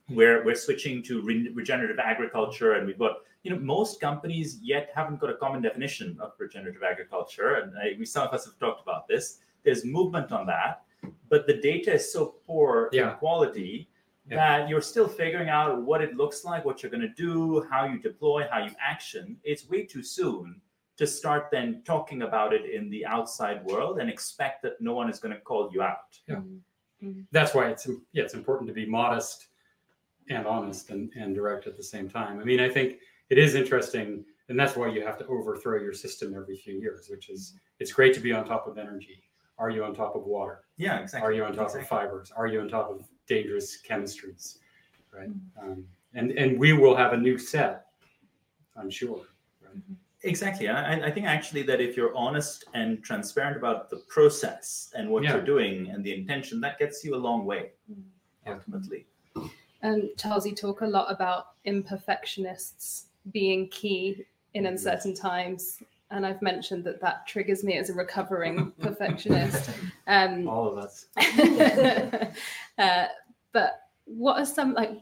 where 0.08 0.44
we're 0.44 0.56
switching 0.56 1.04
to 1.04 1.22
re- 1.22 1.52
regenerative 1.54 2.00
agriculture, 2.00 2.74
and 2.74 2.88
we've 2.88 2.98
got 2.98 3.18
you 3.44 3.52
know 3.52 3.60
most 3.60 4.00
companies 4.00 4.60
yet 4.62 4.90
haven't 4.94 5.20
got 5.20 5.30
a 5.30 5.36
common 5.36 5.62
definition 5.62 6.18
of 6.20 6.34
regenerative 6.38 6.84
agriculture, 6.84 7.56
and 7.56 7.74
I, 7.78 7.96
we 7.98 8.06
some 8.06 8.28
of 8.28 8.34
us 8.34 8.46
have 8.46 8.58
talked 8.60 8.82
about 8.82 9.08
this. 9.08 9.40
There's 9.64 9.84
movement 9.86 10.32
on 10.32 10.46
that, 10.48 10.84
but 11.30 11.48
the 11.48 11.58
data 11.62 11.94
is 11.94 12.12
so 12.12 12.36
poor 12.48 12.90
Yeah. 12.92 13.12
in 13.14 13.18
quality 13.18 13.88
Yeah. 14.30 14.36
that 14.38 14.70
you're 14.70 14.82
still 14.94 15.08
figuring 15.08 15.50
out 15.50 15.82
what 15.82 16.02
it 16.02 16.16
looks 16.16 16.44
like, 16.46 16.64
what 16.66 16.82
you're 16.82 16.92
going 16.92 17.08
to 17.16 17.16
do, 17.30 17.66
how 17.72 17.86
you 17.86 17.98
deploy, 18.00 18.48
how 18.52 18.60
you 18.64 18.72
action. 18.80 19.38
It's 19.44 19.68
way 19.70 19.86
too 19.86 20.04
soon 20.04 20.62
to 20.98 21.08
start 21.08 21.50
then 21.52 21.82
talking 21.84 22.22
about 22.22 22.54
it 22.54 22.66
in 22.70 22.90
the 22.92 23.04
outside 23.06 23.64
world 23.66 24.00
and 24.00 24.10
expect 24.10 24.62
that 24.64 24.80
no 24.80 24.94
one 24.94 25.10
is 25.10 25.20
going 25.20 25.34
to 25.34 25.42
call 25.42 25.70
you 25.74 25.82
out. 25.82 26.12
Mm-hmm. 26.30 26.58
Mm-hmm. 27.04 27.22
that's 27.32 27.56
why 27.56 27.66
it's 27.72 27.88
yeah 28.14 28.24
it's 28.24 28.36
important 28.36 28.68
to 28.68 28.76
be 28.76 28.86
modest 28.86 29.48
and 30.30 30.46
honest 30.46 30.92
and, 30.92 31.12
and 31.16 31.34
direct 31.34 31.66
at 31.66 31.76
the 31.76 31.82
same 31.84 32.08
time 32.08 32.40
i 32.40 32.44
mean 32.44 32.60
i 32.60 32.70
think 32.70 33.00
it 33.32 33.38
is 33.38 33.56
interesting 33.56 34.24
and 34.50 34.60
that's 34.60 34.76
why 34.76 34.88
you 34.88 35.04
have 35.04 35.18
to 35.18 35.26
overthrow 35.28 35.80
your 35.82 35.94
system 35.94 36.36
every 36.36 36.58
few 36.58 36.76
years 36.76 37.08
which 37.10 37.30
is 37.30 37.56
it's 37.80 37.92
great 37.94 38.14
to 38.14 38.20
be 38.20 38.32
on 38.32 38.46
top 38.46 38.68
of 38.68 38.78
energy 38.78 39.24
are 39.58 39.70
you 39.70 39.84
on 39.84 39.96
top 39.96 40.16
of 40.16 40.24
water 40.26 40.60
Yeah, 40.78 41.00
exactly. 41.00 41.26
are 41.28 41.34
you 41.34 41.44
on 41.46 41.54
top 41.54 41.68
Exactly. 41.68 41.82
of 41.82 41.88
fibers 41.88 42.32
are 42.36 42.48
you 42.48 42.60
on 42.62 42.68
top 42.68 42.92
of 42.92 43.08
dangerous 43.28 43.80
chemistries 43.88 44.58
right 45.12 45.30
mm-hmm. 45.30 45.72
um, 45.72 45.86
and 46.14 46.32
and 46.32 46.60
we 46.60 46.74
will 46.74 46.96
have 46.96 47.14
a 47.14 47.18
new 47.18 47.38
set 47.38 47.86
i'm 48.76 48.90
sure 48.90 49.22
right? 49.64 49.76
Mm-hmm. 49.76 49.94
Exactly. 50.24 50.70
I, 50.70 51.08
I 51.08 51.10
think 51.10 51.26
actually 51.26 51.64
that 51.64 51.82
if 51.82 51.98
you're 51.98 52.16
honest 52.16 52.66
and 52.76 53.04
transparent 53.04 53.58
about 53.58 53.90
the 53.90 53.98
process 54.08 54.92
and 54.96 55.10
what 55.10 55.24
Yeah. 55.24 55.34
you're 55.34 55.46
doing 55.46 55.90
and 55.90 56.04
the 56.04 56.14
intention, 56.14 56.62
that 56.62 56.78
gets 56.78 57.04
you 57.04 57.16
a 57.16 57.22
long 57.28 57.44
way 57.44 57.72
mm. 57.92 58.04
ultimately. 58.46 59.08
And 59.82 60.10
Charles, 60.18 60.46
you 60.46 60.54
talk 60.54 60.82
a 60.82 60.86
lot 60.86 61.12
about 61.12 61.46
imperfectionists 61.66 63.06
being 63.32 63.68
key 63.70 64.26
in 64.54 64.66
uncertain 64.66 65.14
times. 65.14 65.82
And 66.10 66.26
I've 66.26 66.42
mentioned 66.42 66.84
that 66.86 67.00
that 67.02 67.26
triggers 67.26 67.64
me 67.64 67.78
as 67.78 67.90
a 67.90 67.94
recovering 67.94 68.74
perfectionist. 68.82 69.70
Um, 70.08 70.48
all 70.48 70.68
of 70.68 70.78
us 70.78 71.06
uh, 72.78 73.06
but 73.54 73.82
what 74.06 74.40
are 74.40 74.46
some 74.46 74.74
like 74.74 75.02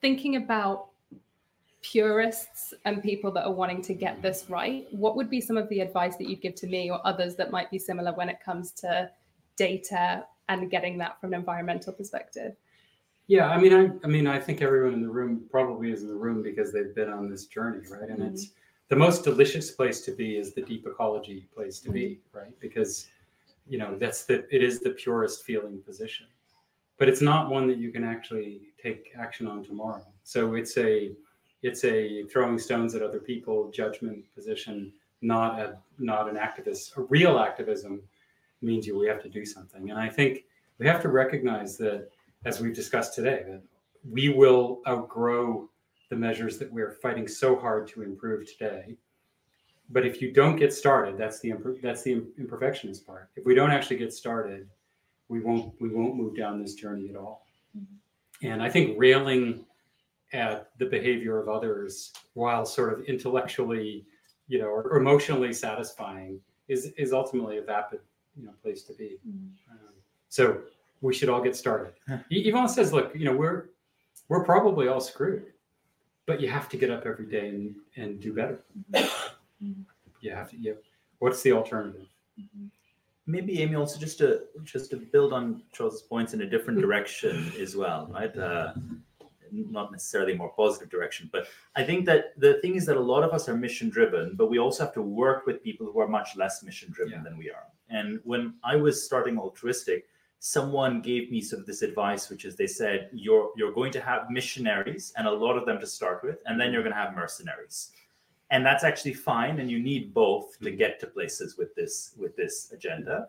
thinking 0.00 0.36
about 0.36 0.88
purists 1.82 2.72
and 2.84 3.02
people 3.02 3.30
that 3.30 3.44
are 3.44 3.52
wanting 3.52 3.82
to 3.82 3.94
get 3.94 4.22
this 4.22 4.46
right? 4.48 4.86
What 4.90 5.16
would 5.16 5.28
be 5.28 5.40
some 5.40 5.56
of 5.56 5.68
the 5.68 5.80
advice 5.80 6.16
that 6.16 6.28
you'd 6.28 6.40
give 6.40 6.54
to 6.56 6.66
me 6.66 6.90
or 6.90 7.04
others 7.04 7.36
that 7.36 7.50
might 7.50 7.70
be 7.70 7.78
similar 7.78 8.12
when 8.12 8.28
it 8.28 8.38
comes 8.42 8.70
to 8.72 9.10
data 9.56 10.24
and 10.48 10.70
getting 10.70 10.98
that 10.98 11.20
from 11.20 11.32
an 11.32 11.40
environmental 11.40 11.92
perspective? 11.92 12.54
Yeah, 13.26 13.48
I 13.48 13.58
mean, 13.58 13.72
I, 13.72 13.90
I 14.04 14.08
mean, 14.08 14.26
I 14.26 14.38
think 14.38 14.60
everyone 14.60 14.92
in 14.92 15.02
the 15.02 15.08
room 15.08 15.44
probably 15.50 15.90
is 15.90 16.02
in 16.02 16.08
the 16.08 16.14
room 16.14 16.42
because 16.42 16.72
they've 16.72 16.94
been 16.94 17.08
on 17.08 17.30
this 17.30 17.46
journey, 17.46 17.80
right? 17.88 18.10
And 18.10 18.22
it's 18.22 18.46
mm-hmm. 18.46 18.54
the 18.88 18.96
most 18.96 19.24
delicious 19.24 19.70
place 19.70 20.02
to 20.02 20.12
be 20.12 20.36
is 20.36 20.52
the 20.52 20.60
deep 20.60 20.86
ecology 20.86 21.46
place 21.54 21.80
to 21.80 21.90
be, 21.90 22.02
mm-hmm. 22.04 22.38
right? 22.38 22.60
Because 22.60 23.06
you 23.66 23.78
know 23.78 23.96
that's 23.96 24.24
the 24.24 24.46
it 24.54 24.62
is 24.62 24.80
the 24.80 24.90
purest 24.90 25.44
feeling 25.44 25.80
position, 25.80 26.26
but 26.98 27.08
it's 27.08 27.22
not 27.22 27.48
one 27.48 27.66
that 27.68 27.78
you 27.78 27.90
can 27.90 28.04
actually 28.04 28.60
take 28.82 29.12
action 29.18 29.46
on 29.46 29.64
tomorrow. 29.64 30.04
So 30.22 30.54
it's 30.54 30.76
a 30.76 31.12
it's 31.62 31.82
a 31.84 32.24
throwing 32.24 32.58
stones 32.58 32.94
at 32.94 33.00
other 33.00 33.20
people 33.20 33.70
judgment 33.70 34.22
position, 34.34 34.92
not 35.22 35.58
a 35.58 35.78
not 35.98 36.28
an 36.28 36.36
activist. 36.36 36.94
A 36.98 37.02
real 37.02 37.38
activism 37.38 38.02
means 38.60 38.86
you 38.86 38.98
we 38.98 39.08
have 39.08 39.22
to 39.22 39.30
do 39.30 39.46
something, 39.46 39.88
and 39.88 39.98
I 39.98 40.10
think 40.10 40.44
we 40.78 40.86
have 40.86 41.00
to 41.02 41.08
recognize 41.08 41.78
that 41.78 42.10
as 42.44 42.60
we've 42.60 42.74
discussed 42.74 43.14
today, 43.14 43.42
that 43.46 43.62
we 44.08 44.28
will 44.28 44.80
outgrow 44.86 45.68
the 46.10 46.16
measures 46.16 46.58
that 46.58 46.72
we're 46.72 46.92
fighting 46.92 47.26
so 47.26 47.56
hard 47.56 47.88
to 47.88 48.02
improve 48.02 48.46
today. 48.46 48.96
But 49.90 50.06
if 50.06 50.20
you 50.22 50.32
don't 50.32 50.56
get 50.56 50.72
started, 50.72 51.18
that's 51.18 51.40
the 51.40 51.50
imper- 51.50 51.80
that's 51.82 52.02
the 52.02 52.12
im- 52.12 52.32
imperfectionist 52.40 53.06
part. 53.06 53.30
If 53.36 53.44
we 53.44 53.54
don't 53.54 53.70
actually 53.70 53.96
get 53.96 54.12
started, 54.12 54.68
we 55.28 55.40
won't 55.40 55.74
we 55.80 55.88
won't 55.88 56.16
move 56.16 56.36
down 56.36 56.60
this 56.60 56.74
journey 56.74 57.08
at 57.08 57.16
all. 57.16 57.46
And 58.42 58.62
I 58.62 58.68
think 58.68 58.96
railing 58.98 59.64
at 60.32 60.70
the 60.78 60.86
behavior 60.86 61.38
of 61.38 61.48
others 61.48 62.12
while 62.34 62.66
sort 62.66 62.92
of 62.92 63.04
intellectually, 63.06 64.04
you 64.48 64.58
know, 64.58 64.66
or 64.66 64.96
emotionally 64.96 65.52
satisfying 65.52 66.40
is 66.68 66.92
is 66.96 67.12
ultimately 67.12 67.58
a 67.58 67.62
vapid, 67.62 68.00
you 68.36 68.44
know, 68.44 68.52
place 68.62 68.82
to 68.84 68.92
be. 68.94 69.18
Um, 69.70 69.94
so 70.28 70.62
we 71.00 71.12
should 71.14 71.28
all 71.28 71.42
get 71.42 71.56
started. 71.56 71.92
Yvon 72.30 72.68
says, 72.68 72.92
look, 72.92 73.14
you 73.14 73.24
know, 73.24 73.36
we're 73.36 73.66
we're 74.28 74.44
probably 74.44 74.88
all 74.88 75.00
screwed, 75.00 75.46
but 76.26 76.40
you 76.40 76.48
have 76.48 76.68
to 76.70 76.76
get 76.76 76.90
up 76.90 77.04
every 77.06 77.26
day 77.26 77.48
and, 77.48 77.74
and 77.96 78.20
do 78.20 78.32
better. 78.32 78.60
You 80.20 80.30
have 80.30 80.50
to. 80.50 80.56
You, 80.56 80.76
what's 81.18 81.42
the 81.42 81.52
alternative? 81.52 82.06
Maybe 83.26 83.62
Amy 83.62 83.74
also 83.76 83.98
just 83.98 84.18
to 84.18 84.42
just 84.64 84.90
to 84.90 84.96
build 84.96 85.32
on 85.32 85.62
Charles's 85.72 86.02
points 86.02 86.34
in 86.34 86.42
a 86.42 86.46
different 86.46 86.80
direction 86.80 87.52
as 87.60 87.74
well, 87.76 88.08
right? 88.12 88.34
Uh, 88.36 88.72
not 89.52 89.92
necessarily 89.92 90.32
a 90.32 90.36
more 90.36 90.50
positive 90.50 90.90
direction, 90.90 91.30
but 91.32 91.46
I 91.76 91.84
think 91.84 92.06
that 92.06 92.38
the 92.38 92.54
thing 92.60 92.74
is 92.74 92.86
that 92.86 92.96
a 92.96 93.00
lot 93.00 93.22
of 93.22 93.30
us 93.32 93.48
are 93.48 93.56
mission 93.56 93.88
driven, 93.88 94.34
but 94.36 94.50
we 94.50 94.58
also 94.58 94.84
have 94.84 94.92
to 94.94 95.02
work 95.02 95.46
with 95.46 95.62
people 95.62 95.86
who 95.86 96.00
are 96.00 96.08
much 96.08 96.36
less 96.36 96.62
mission 96.64 96.90
driven 96.90 97.12
Yeah. 97.18 97.22
than 97.22 97.38
we 97.38 97.50
are. 97.50 97.66
And 97.88 98.18
when 98.24 98.54
I 98.64 98.74
was 98.76 99.04
starting 99.04 99.36
Altruistiq, 99.36 100.02
someone 100.46 101.00
gave 101.00 101.30
me 101.30 101.40
sort 101.40 101.60
of 101.60 101.66
this 101.66 101.80
advice, 101.80 102.28
which 102.28 102.44
is 102.44 102.54
they 102.54 102.66
said 102.66 103.08
you're 103.14 103.50
you're 103.56 103.72
going 103.72 103.90
to 103.90 104.00
have 104.00 104.30
missionaries 104.30 105.10
and 105.16 105.26
a 105.26 105.30
lot 105.30 105.56
of 105.56 105.64
them 105.64 105.80
to 105.80 105.86
start 105.86 106.22
with, 106.22 106.36
and 106.44 106.60
then 106.60 106.70
you're 106.70 106.82
going 106.82 106.92
to 106.92 107.00
have 107.00 107.16
mercenaries. 107.16 107.92
And 108.50 108.64
that's 108.64 108.84
actually 108.84 109.14
fine 109.14 109.58
and 109.58 109.70
you 109.70 109.82
need 109.82 110.12
both 110.12 110.58
to 110.60 110.70
get 110.70 111.00
to 111.00 111.06
places 111.06 111.56
with 111.56 111.74
this 111.74 112.14
with 112.18 112.36
this 112.36 112.70
agenda. 112.72 113.28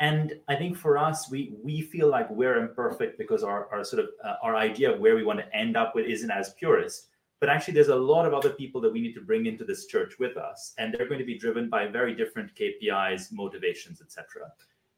And 0.00 0.32
i 0.48 0.54
think 0.56 0.78
for 0.78 0.96
us 0.96 1.30
we 1.30 1.40
we 1.62 1.82
feel 1.82 2.08
like 2.08 2.30
we're 2.30 2.58
imperfect 2.64 3.18
because 3.18 3.42
our, 3.44 3.60
our 3.72 3.84
sort 3.84 4.00
of 4.04 4.08
uh, 4.24 4.36
our 4.42 4.56
idea 4.56 4.92
of 4.92 5.00
where 5.00 5.14
we 5.14 5.24
want 5.24 5.40
to 5.40 5.56
end 5.62 5.76
up 5.76 5.94
with 5.94 6.06
isn't 6.06 6.30
as 6.30 6.54
purist. 6.54 7.08
But 7.38 7.50
actually 7.50 7.74
there's 7.74 7.96
a 7.98 8.04
lot 8.12 8.24
of 8.24 8.32
other 8.32 8.52
people 8.62 8.80
that 8.80 8.92
we 8.94 9.02
need 9.02 9.14
to 9.18 9.26
bring 9.30 9.44
into 9.44 9.64
this 9.64 9.84
church 9.84 10.18
with 10.18 10.38
us 10.38 10.72
and 10.78 10.86
they're 10.94 11.10
going 11.12 11.24
to 11.24 11.32
be 11.32 11.38
driven 11.44 11.68
by 11.68 11.86
very 11.86 12.14
different 12.14 12.54
kpis 12.58 13.30
motivations 13.42 14.00
etc 14.00 14.50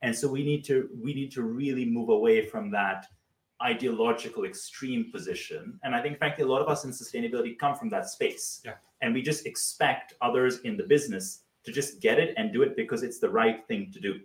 and 0.03 0.15
so 0.15 0.29
we 0.29 0.43
need 0.45 0.65
to 0.65 0.89
we 1.03 1.13
need 1.15 1.31
to 1.33 1.43
really 1.43 1.85
move 1.85 2.09
away 2.09 2.45
from 2.47 2.71
that 2.71 3.07
ideological 3.63 4.45
extreme 4.45 5.11
position 5.11 5.79
and 5.83 5.95
i 5.95 6.01
think 6.01 6.17
frankly 6.19 6.45
a 6.45 6.47
lot 6.47 6.63
of 6.63 6.69
us 6.69 6.85
in 6.85 6.91
sustainability 6.91 7.59
come 7.59 7.75
from 7.75 7.89
that 7.89 8.09
space 8.09 8.61
Yeah. 8.65 8.75
and 9.03 9.13
we 9.13 9.21
just 9.23 9.47
expect 9.47 10.15
others 10.21 10.61
in 10.61 10.77
the 10.77 10.85
business 10.85 11.43
to 11.65 11.73
just 11.73 12.01
get 12.01 12.19
it 12.19 12.35
and 12.37 12.53
do 12.53 12.63
it 12.63 12.77
because 12.77 13.03
it's 13.03 13.19
the 13.19 13.29
right 13.29 13.67
thing 13.67 13.91
to 13.93 14.01
do 14.01 14.21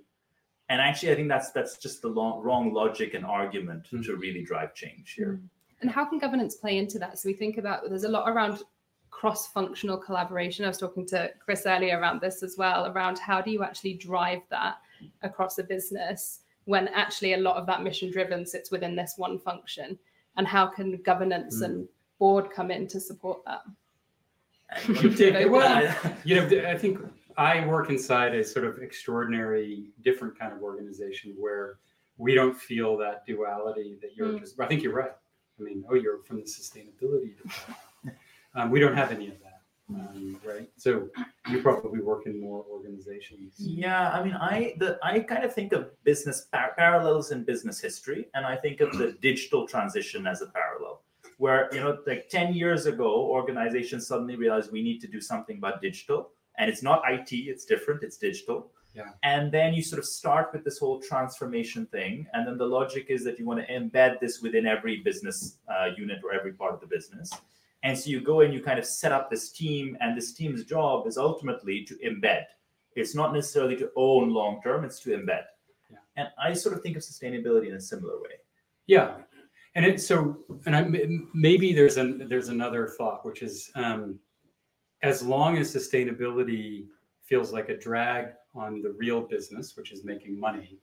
and 0.70 0.80
actually 0.80 1.12
i 1.12 1.16
think 1.16 1.30
that's 1.30 1.50
that's 1.52 1.78
just 1.78 2.02
the 2.04 2.08
long, 2.08 2.42
wrong 2.44 2.74
logic 2.74 3.16
and 3.16 3.26
argument 3.26 3.88
Mm. 3.92 4.06
to 4.06 4.16
really 4.16 4.44
drive 4.44 4.76
change 4.76 5.14
here 5.18 5.40
And 5.82 5.90
how 5.92 6.06
can 6.06 6.18
governance 6.20 6.56
play 6.64 6.78
into 6.78 6.98
that? 7.00 7.18
So 7.20 7.28
we 7.28 7.34
think 7.34 7.58
about 7.58 7.78
there's 7.90 8.06
a 8.06 8.14
lot 8.18 8.26
around 8.32 8.56
cross-functional 9.20 9.98
collaboration. 9.98 10.64
I 10.64 10.70
was 10.70 10.78
talking 10.78 11.06
to 11.08 11.20
Chris 11.44 11.64
earlier 11.66 12.00
around 12.00 12.22
this 12.22 12.42
as 12.48 12.54
well, 12.58 12.80
around 12.92 13.20
how 13.20 13.42
do 13.46 13.52
you 13.56 13.62
actually 13.68 13.96
drive 13.96 14.42
that 14.50 14.76
across 15.22 15.58
a 15.60 15.63
business 15.63 16.42
when 16.66 16.88
actually 16.89 17.34
a 17.34 17.38
lot 17.38 17.58
of 17.58 17.66
that 17.68 17.84
mission 17.84 18.10
driven 18.12 18.46
sits 18.46 18.72
within 18.72 18.96
this 18.96 19.13
one 19.18 19.38
function? 19.39 19.98
And 20.38 20.48
how 20.48 20.66
can 20.68 21.02
governance 21.04 21.62
Mm. 21.62 21.66
and 21.66 21.88
board 22.20 22.50
come 22.52 22.72
in 22.72 22.88
to 22.88 23.00
support 23.00 23.42
that? 23.46 23.62
You 25.04 25.13
take. 25.13 25.50
Well, 25.52 25.68
I- 25.68 26.16
you 26.24 26.36
know, 26.36 26.46
I 26.68 26.78
think 26.78 27.00
I 27.38 27.66
work 27.68 27.89
inside 27.89 28.34
a 28.36 28.44
sort 28.44 28.66
of 28.66 28.80
extraordinary, 28.82 29.92
different 30.04 30.38
kind 30.38 30.52
of 30.54 30.62
organization 30.63 31.36
where 31.38 31.78
we 32.18 32.34
don't 32.34 32.58
feel 32.58 32.96
that 32.98 33.26
duality 33.26 33.98
that 34.02 34.16
you're 34.16 34.30
Mm. 34.30 34.39
just. 34.39 34.60
I 34.60 34.68
think 34.68 34.82
you're 34.84 34.94
right. 34.96 35.12
I 35.60 35.62
mean, 35.63 35.84
oh, 35.89 35.94
you're 35.96 36.20
from 36.24 36.38
the 36.38 36.44
sustainability 36.44 37.38
department. 37.38 37.78
Um, 38.56 38.70
we 38.70 38.80
don't 38.80 38.96
have 38.96 39.12
any 39.12 39.28
of 39.30 39.39
that, 39.42 39.53
um, 39.89 40.39
right? 40.46 40.69
So 40.78 41.10
you 41.50 41.62
probably 41.62 42.02
work 42.02 42.26
in 42.26 42.39
more 42.39 42.65
organizations. 42.72 43.56
Yeah, 43.58 44.12
I 44.12 44.24
mean, 44.24 44.34
I 44.34 44.76
the 44.78 44.98
I 45.04 45.19
kind 45.19 45.43
of 45.43 45.54
think 45.54 45.74
of 45.74 45.91
business 46.04 46.48
par- 46.52 46.74
parallels 46.78 47.32
in 47.32 47.43
business 47.43 47.80
history, 47.80 48.28
and 48.34 48.46
I 48.46 48.56
think 48.56 48.82
of 48.82 48.98
the 48.98 49.12
digital 49.22 49.67
transition 49.67 50.26
as 50.26 50.41
a 50.41 50.48
parallel, 50.48 51.02
where 51.38 51.69
you 51.74 51.82
know, 51.82 51.98
like 52.08 52.30
ten 52.30 52.54
years 52.54 52.86
ago, 52.86 53.10
organizations 53.10 54.08
suddenly 54.08 54.36
realized 54.36 54.72
we 54.72 54.84
need 54.84 55.00
to 55.02 55.08
do 55.08 55.19
something 55.19 55.58
about 55.58 55.82
digital, 55.82 56.32
and 56.58 56.69
it's 56.69 56.84
not 56.84 57.02
IT, 57.10 57.32
it's 57.32 57.65
different, 57.65 58.04
it's 58.04 58.17
digital. 58.17 58.72
Yeah. 58.96 59.10
And 59.24 59.52
then 59.52 59.74
you 59.74 59.82
sort 59.82 59.98
of 59.98 60.06
start 60.06 60.52
with 60.54 60.63
this 60.63 60.78
whole 60.78 61.02
transformation 61.02 61.88
thing, 61.88 62.28
and 62.34 62.48
then 62.48 62.58
the 62.58 62.65
logic 62.65 63.08
is 63.10 63.24
that 63.24 63.39
you 63.39 63.46
want 63.46 63.60
to 63.60 63.74
embed 63.74 64.19
this 64.19 64.39
within 64.39 64.67
every 64.67 64.98
business 64.98 65.58
uh, 65.67 65.88
unit 65.98 66.19
or 66.24 66.32
every 66.32 66.54
part 66.54 66.76
of 66.76 66.80
the 66.80 66.86
business. 66.86 67.32
And 67.84 67.98
so 67.98 68.10
you 68.10 68.22
go 68.22 68.41
and 68.41 68.54
you 68.54 68.62
kind 68.62 68.80
of 68.80 68.86
set 68.86 69.12
up 69.12 69.30
this 69.30 69.52
team, 69.52 69.98
and 70.00 70.17
this 70.17 70.34
team's 70.34 70.63
job 70.63 71.06
is 71.06 71.17
ultimately 71.17 71.84
to 71.86 71.96
embed. 71.96 72.43
It's 72.96 73.13
not 73.13 73.34
necessarily 73.34 73.76
to 73.78 73.89
own 73.96 74.30
long 74.30 74.62
term, 74.62 74.86
it's 74.86 75.00
to 75.02 75.10
embed. 75.10 75.43
Yeah. 75.89 75.98
And 76.15 76.28
I 76.41 76.54
sort 76.54 76.76
of 76.76 76.82
think 76.82 76.96
of 76.96 77.04
sustainability 77.04 77.67
in 77.67 77.76
a 77.76 77.82
similar 77.82 78.15
way. 78.22 78.38
Yeah, 78.88 79.15
and 79.76 79.86
it 79.86 80.02
so 80.02 80.38
and 80.65 80.76
I, 80.76 80.88
maybe 81.34 81.74
there's 81.74 81.98
an 81.98 82.28
there's 82.28 82.50
another 82.50 82.88
thought 82.98 83.26
which 83.26 83.41
is 83.41 83.72
um, 83.76 84.19
as 85.02 85.24
long 85.24 85.58
as 85.58 85.74
sustainability 85.74 86.86
feels 87.24 87.52
like 87.52 87.69
a 87.69 87.78
drag 87.78 88.28
on 88.56 88.82
the 88.82 88.91
real 88.98 89.22
business, 89.22 89.76
which 89.76 89.91
is 89.91 90.04
making 90.04 90.39
money, 90.39 90.80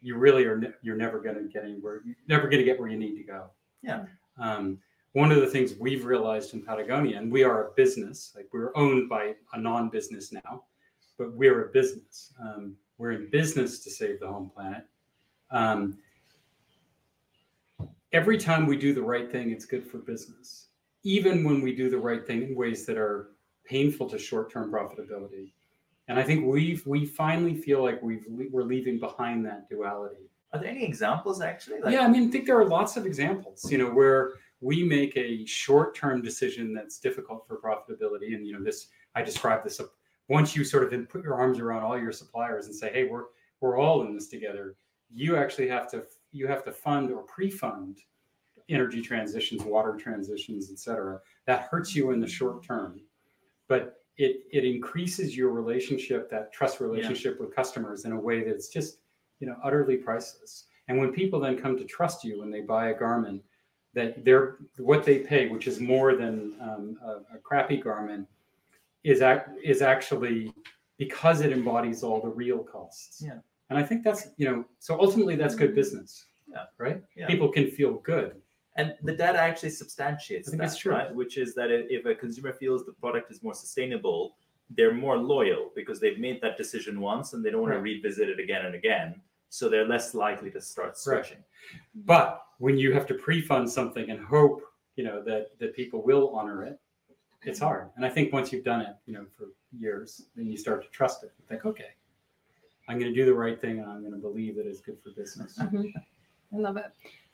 you 0.00 0.16
really 0.16 0.44
are 0.44 0.58
ne- 0.58 0.74
you're 0.82 0.96
never 0.96 1.20
going 1.20 1.36
to 1.36 1.44
get 1.52 1.64
anywhere. 1.64 2.02
You're 2.04 2.16
never 2.28 2.48
going 2.48 2.58
to 2.58 2.64
get 2.64 2.78
where 2.78 2.88
you 2.88 2.98
need 2.98 3.16
to 3.16 3.24
go. 3.24 3.46
Yeah. 3.82 4.04
Um, 4.38 4.78
one 5.18 5.32
of 5.32 5.40
the 5.40 5.48
things 5.48 5.74
we've 5.80 6.04
realized 6.04 6.54
in 6.54 6.62
Patagonia, 6.62 7.18
and 7.18 7.30
we 7.30 7.42
are 7.42 7.66
a 7.66 7.70
business, 7.72 8.32
like 8.36 8.46
we're 8.52 8.70
owned 8.76 9.08
by 9.08 9.34
a 9.52 9.58
non-business 9.58 10.30
now, 10.30 10.62
but 11.18 11.32
we're 11.32 11.64
a 11.64 11.68
business. 11.72 12.32
Um, 12.40 12.76
we're 12.98 13.10
in 13.10 13.28
business 13.28 13.80
to 13.80 13.90
save 13.90 14.20
the 14.20 14.28
home 14.28 14.48
planet. 14.54 14.84
Um, 15.50 15.98
every 18.12 18.38
time 18.38 18.64
we 18.64 18.76
do 18.76 18.94
the 18.94 19.02
right 19.02 19.28
thing, 19.28 19.50
it's 19.50 19.66
good 19.66 19.84
for 19.84 19.98
business. 19.98 20.68
Even 21.02 21.42
when 21.42 21.62
we 21.62 21.74
do 21.74 21.90
the 21.90 21.98
right 21.98 22.24
thing 22.24 22.44
in 22.44 22.54
ways 22.54 22.86
that 22.86 22.96
are 22.96 23.30
painful 23.64 24.08
to 24.10 24.18
short-term 24.20 24.70
profitability. 24.70 25.50
And 26.06 26.16
I 26.16 26.22
think 26.22 26.46
we've 26.46 26.86
we 26.86 27.04
finally 27.04 27.56
feel 27.56 27.82
like 27.82 28.00
we've 28.02 28.24
we're 28.28 28.62
leaving 28.62 29.00
behind 29.00 29.44
that 29.46 29.68
duality. 29.68 30.30
Are 30.52 30.60
there 30.60 30.70
any 30.70 30.84
examples 30.84 31.40
actually? 31.40 31.80
yeah, 31.90 32.02
I 32.02 32.08
mean, 32.08 32.28
I 32.28 32.30
think 32.30 32.46
there 32.46 32.58
are 32.58 32.64
lots 32.64 32.96
of 32.96 33.04
examples, 33.04 33.70
you 33.70 33.78
know, 33.78 33.90
where 33.90 34.34
we 34.60 34.82
make 34.82 35.16
a 35.16 35.44
short-term 35.46 36.22
decision 36.22 36.74
that's 36.74 36.98
difficult 36.98 37.46
for 37.46 37.60
profitability. 37.60 38.34
And 38.34 38.46
you 38.46 38.52
know, 38.52 38.62
this 38.62 38.88
I 39.14 39.22
describe 39.22 39.64
this 39.64 39.80
once 40.28 40.54
you 40.54 40.64
sort 40.64 40.92
of 40.92 41.08
put 41.08 41.24
your 41.24 41.34
arms 41.34 41.58
around 41.58 41.82
all 41.82 41.98
your 41.98 42.12
suppliers 42.12 42.66
and 42.66 42.74
say, 42.74 42.92
hey, 42.92 43.04
we're 43.04 43.24
we're 43.60 43.78
all 43.78 44.02
in 44.02 44.14
this 44.14 44.28
together. 44.28 44.76
You 45.12 45.36
actually 45.36 45.68
have 45.68 45.90
to 45.90 46.04
you 46.32 46.46
have 46.46 46.64
to 46.64 46.72
fund 46.72 47.10
or 47.10 47.22
pre-fund 47.22 47.98
energy 48.68 49.00
transitions, 49.00 49.62
water 49.62 49.96
transitions, 49.96 50.70
et 50.70 50.78
cetera. 50.78 51.20
That 51.46 51.68
hurts 51.70 51.94
you 51.94 52.10
in 52.10 52.20
the 52.20 52.26
short 52.26 52.62
term, 52.62 53.00
but 53.68 54.02
it 54.16 54.42
it 54.52 54.64
increases 54.64 55.36
your 55.36 55.50
relationship, 55.50 56.30
that 56.30 56.52
trust 56.52 56.80
relationship 56.80 57.36
yeah. 57.38 57.46
with 57.46 57.54
customers 57.54 58.04
in 58.04 58.12
a 58.12 58.20
way 58.20 58.42
that's 58.44 58.68
just 58.68 58.98
you 59.40 59.46
know 59.46 59.56
utterly 59.64 59.96
priceless. 59.96 60.66
And 60.88 60.98
when 60.98 61.12
people 61.12 61.38
then 61.38 61.58
come 61.58 61.76
to 61.76 61.84
trust 61.84 62.24
you 62.24 62.40
when 62.40 62.50
they 62.50 62.62
buy 62.62 62.88
a 62.88 62.98
garment, 62.98 63.42
that 63.94 64.24
they're 64.24 64.56
what 64.76 65.04
they 65.04 65.20
pay, 65.20 65.48
which 65.48 65.66
is 65.66 65.80
more 65.80 66.14
than 66.14 66.54
um, 66.60 66.98
a, 67.04 67.36
a, 67.36 67.38
crappy 67.42 67.78
garment, 67.78 68.28
is 69.04 69.22
act, 69.22 69.50
is 69.62 69.82
actually 69.82 70.52
because 70.98 71.40
it 71.40 71.52
embodies 71.52 72.02
all 72.02 72.20
the 72.20 72.28
real 72.28 72.58
costs. 72.58 73.22
Yeah. 73.24 73.38
And 73.70 73.78
I 73.78 73.82
think 73.82 74.04
that's 74.04 74.28
you 74.36 74.46
know 74.48 74.64
so 74.78 75.00
ultimately 75.00 75.36
that's 75.36 75.54
good 75.54 75.74
business. 75.74 76.26
Yeah. 76.50 76.64
Right. 76.78 77.02
Yeah. 77.16 77.26
People 77.26 77.50
can 77.50 77.70
feel 77.70 77.94
good. 77.94 78.36
And 78.76 78.94
the 79.02 79.12
data 79.12 79.40
actually 79.40 79.70
substantiates 79.70 80.48
I 80.48 80.50
think 80.52 80.62
that, 80.62 80.84
right? 80.86 81.14
Which 81.14 81.36
is 81.36 81.54
that 81.56 81.68
if 81.70 82.06
a 82.06 82.14
consumer 82.14 82.52
feels 82.52 82.86
the 82.86 82.92
product 82.92 83.30
is 83.30 83.42
more 83.42 83.54
sustainable, 83.54 84.36
they're 84.70 84.94
more 84.94 85.18
loyal 85.18 85.72
because 85.74 85.98
they've 85.98 86.18
made 86.18 86.40
that 86.42 86.56
decision 86.56 87.00
once 87.00 87.32
and 87.32 87.44
they 87.44 87.50
don't 87.50 87.62
want 87.62 87.72
Right. 87.72 87.78
to 87.78 87.82
revisit 87.82 88.28
it 88.28 88.38
again 88.38 88.66
and 88.66 88.76
again. 88.76 89.20
So 89.48 89.68
they're 89.68 89.86
less 89.86 90.14
likely 90.14 90.50
to 90.52 90.60
start 90.60 90.96
switching. 90.96 91.42
But 91.94 92.42
when 92.58 92.76
you 92.76 92.92
have 92.92 93.06
to 93.06 93.14
pre-fund 93.14 93.70
something 93.70 94.10
and 94.10 94.20
hope, 94.24 94.62
you 94.96 95.04
know, 95.04 95.22
that 95.22 95.58
that 95.58 95.74
people 95.74 96.02
will 96.02 96.30
honor 96.34 96.64
it, 96.64 96.78
it's 97.42 97.60
hard. 97.60 97.88
And 97.96 98.04
I 98.04 98.08
think 98.08 98.32
once 98.32 98.52
you've 98.52 98.64
done 98.64 98.80
it, 98.80 98.94
you 99.06 99.14
know, 99.14 99.24
for 99.36 99.46
years, 99.78 100.26
then 100.36 100.46
you 100.50 100.56
start 100.56 100.82
to 100.82 100.88
trust 100.90 101.22
it. 101.24 101.32
You 101.38 101.44
think, 101.48 101.64
okay, 101.64 101.90
I'm 102.88 102.98
going 102.98 103.12
to 103.12 103.18
do 103.18 103.24
the 103.26 103.34
right 103.34 103.60
thing, 103.60 103.78
and 103.80 103.88
I'm 103.88 104.00
going 104.00 104.12
to 104.12 104.18
believe 104.18 104.56
that 104.56 104.66
it's 104.66 104.80
good 104.80 104.98
for 105.02 105.10
business. 105.10 105.58
Mhm. 105.62 105.92
I 106.54 106.56
love 106.56 106.78
it. 106.78 106.86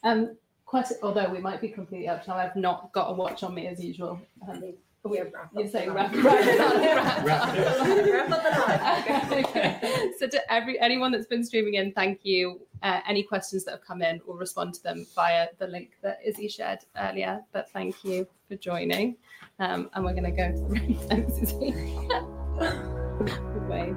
Um, 0.02 0.36
quite, 0.66 0.86
although 1.02 1.30
we 1.30 1.38
might 1.38 1.60
be 1.60 1.68
completely 1.68 2.08
up 2.08 2.26
now, 2.26 2.34
I've 2.36 2.56
not 2.56 2.90
got 2.92 3.10
a 3.10 3.12
watch 3.12 3.44
on 3.44 3.54
me 3.54 3.68
as 3.68 3.82
usual. 3.82 4.20
Um, 4.48 4.74
We 5.04 5.18
have 5.18 5.32
wrap 5.34 5.50
you're 5.54 5.66
up 5.66 5.70
saying 5.70 5.88
the 5.88 5.94
wrap, 5.94 6.14
night. 6.14 6.24
wrap, 6.24 7.24
Wrap 7.24 7.54
it 7.54 7.60
wrap, 7.60 8.28
Wrap 8.28 8.30
up 8.30 8.42
the 8.42 8.50
night. 8.50 9.44
Okay. 9.44 10.10
So 10.18 10.26
to 10.28 10.52
every 10.52 10.80
anyone 10.80 11.12
that's 11.12 11.26
been 11.26 11.44
streaming 11.44 11.74
in, 11.74 11.92
thank 11.92 12.20
you. 12.24 12.60
Uh, 12.82 13.00
any 13.06 13.22
questions 13.22 13.64
that 13.64 13.72
have 13.72 13.84
come 13.84 14.00
in, 14.00 14.20
we'll 14.26 14.36
respond 14.38 14.72
to 14.74 14.82
them 14.82 15.06
via 15.14 15.48
the 15.58 15.66
link 15.66 15.90
that 16.02 16.20
Izzy 16.24 16.48
shared 16.48 16.78
earlier. 16.96 17.42
But 17.52 17.70
thank 17.70 18.02
you 18.04 18.26
for 18.48 18.56
joining, 18.56 19.16
um, 19.58 19.90
and 19.94 20.04
we're 20.04 20.14
going 20.14 20.24
to 20.24 20.30
go. 20.30 20.54
Thanks, 21.08 21.36
Izzy. 21.38 21.74
Wave. 23.68 23.96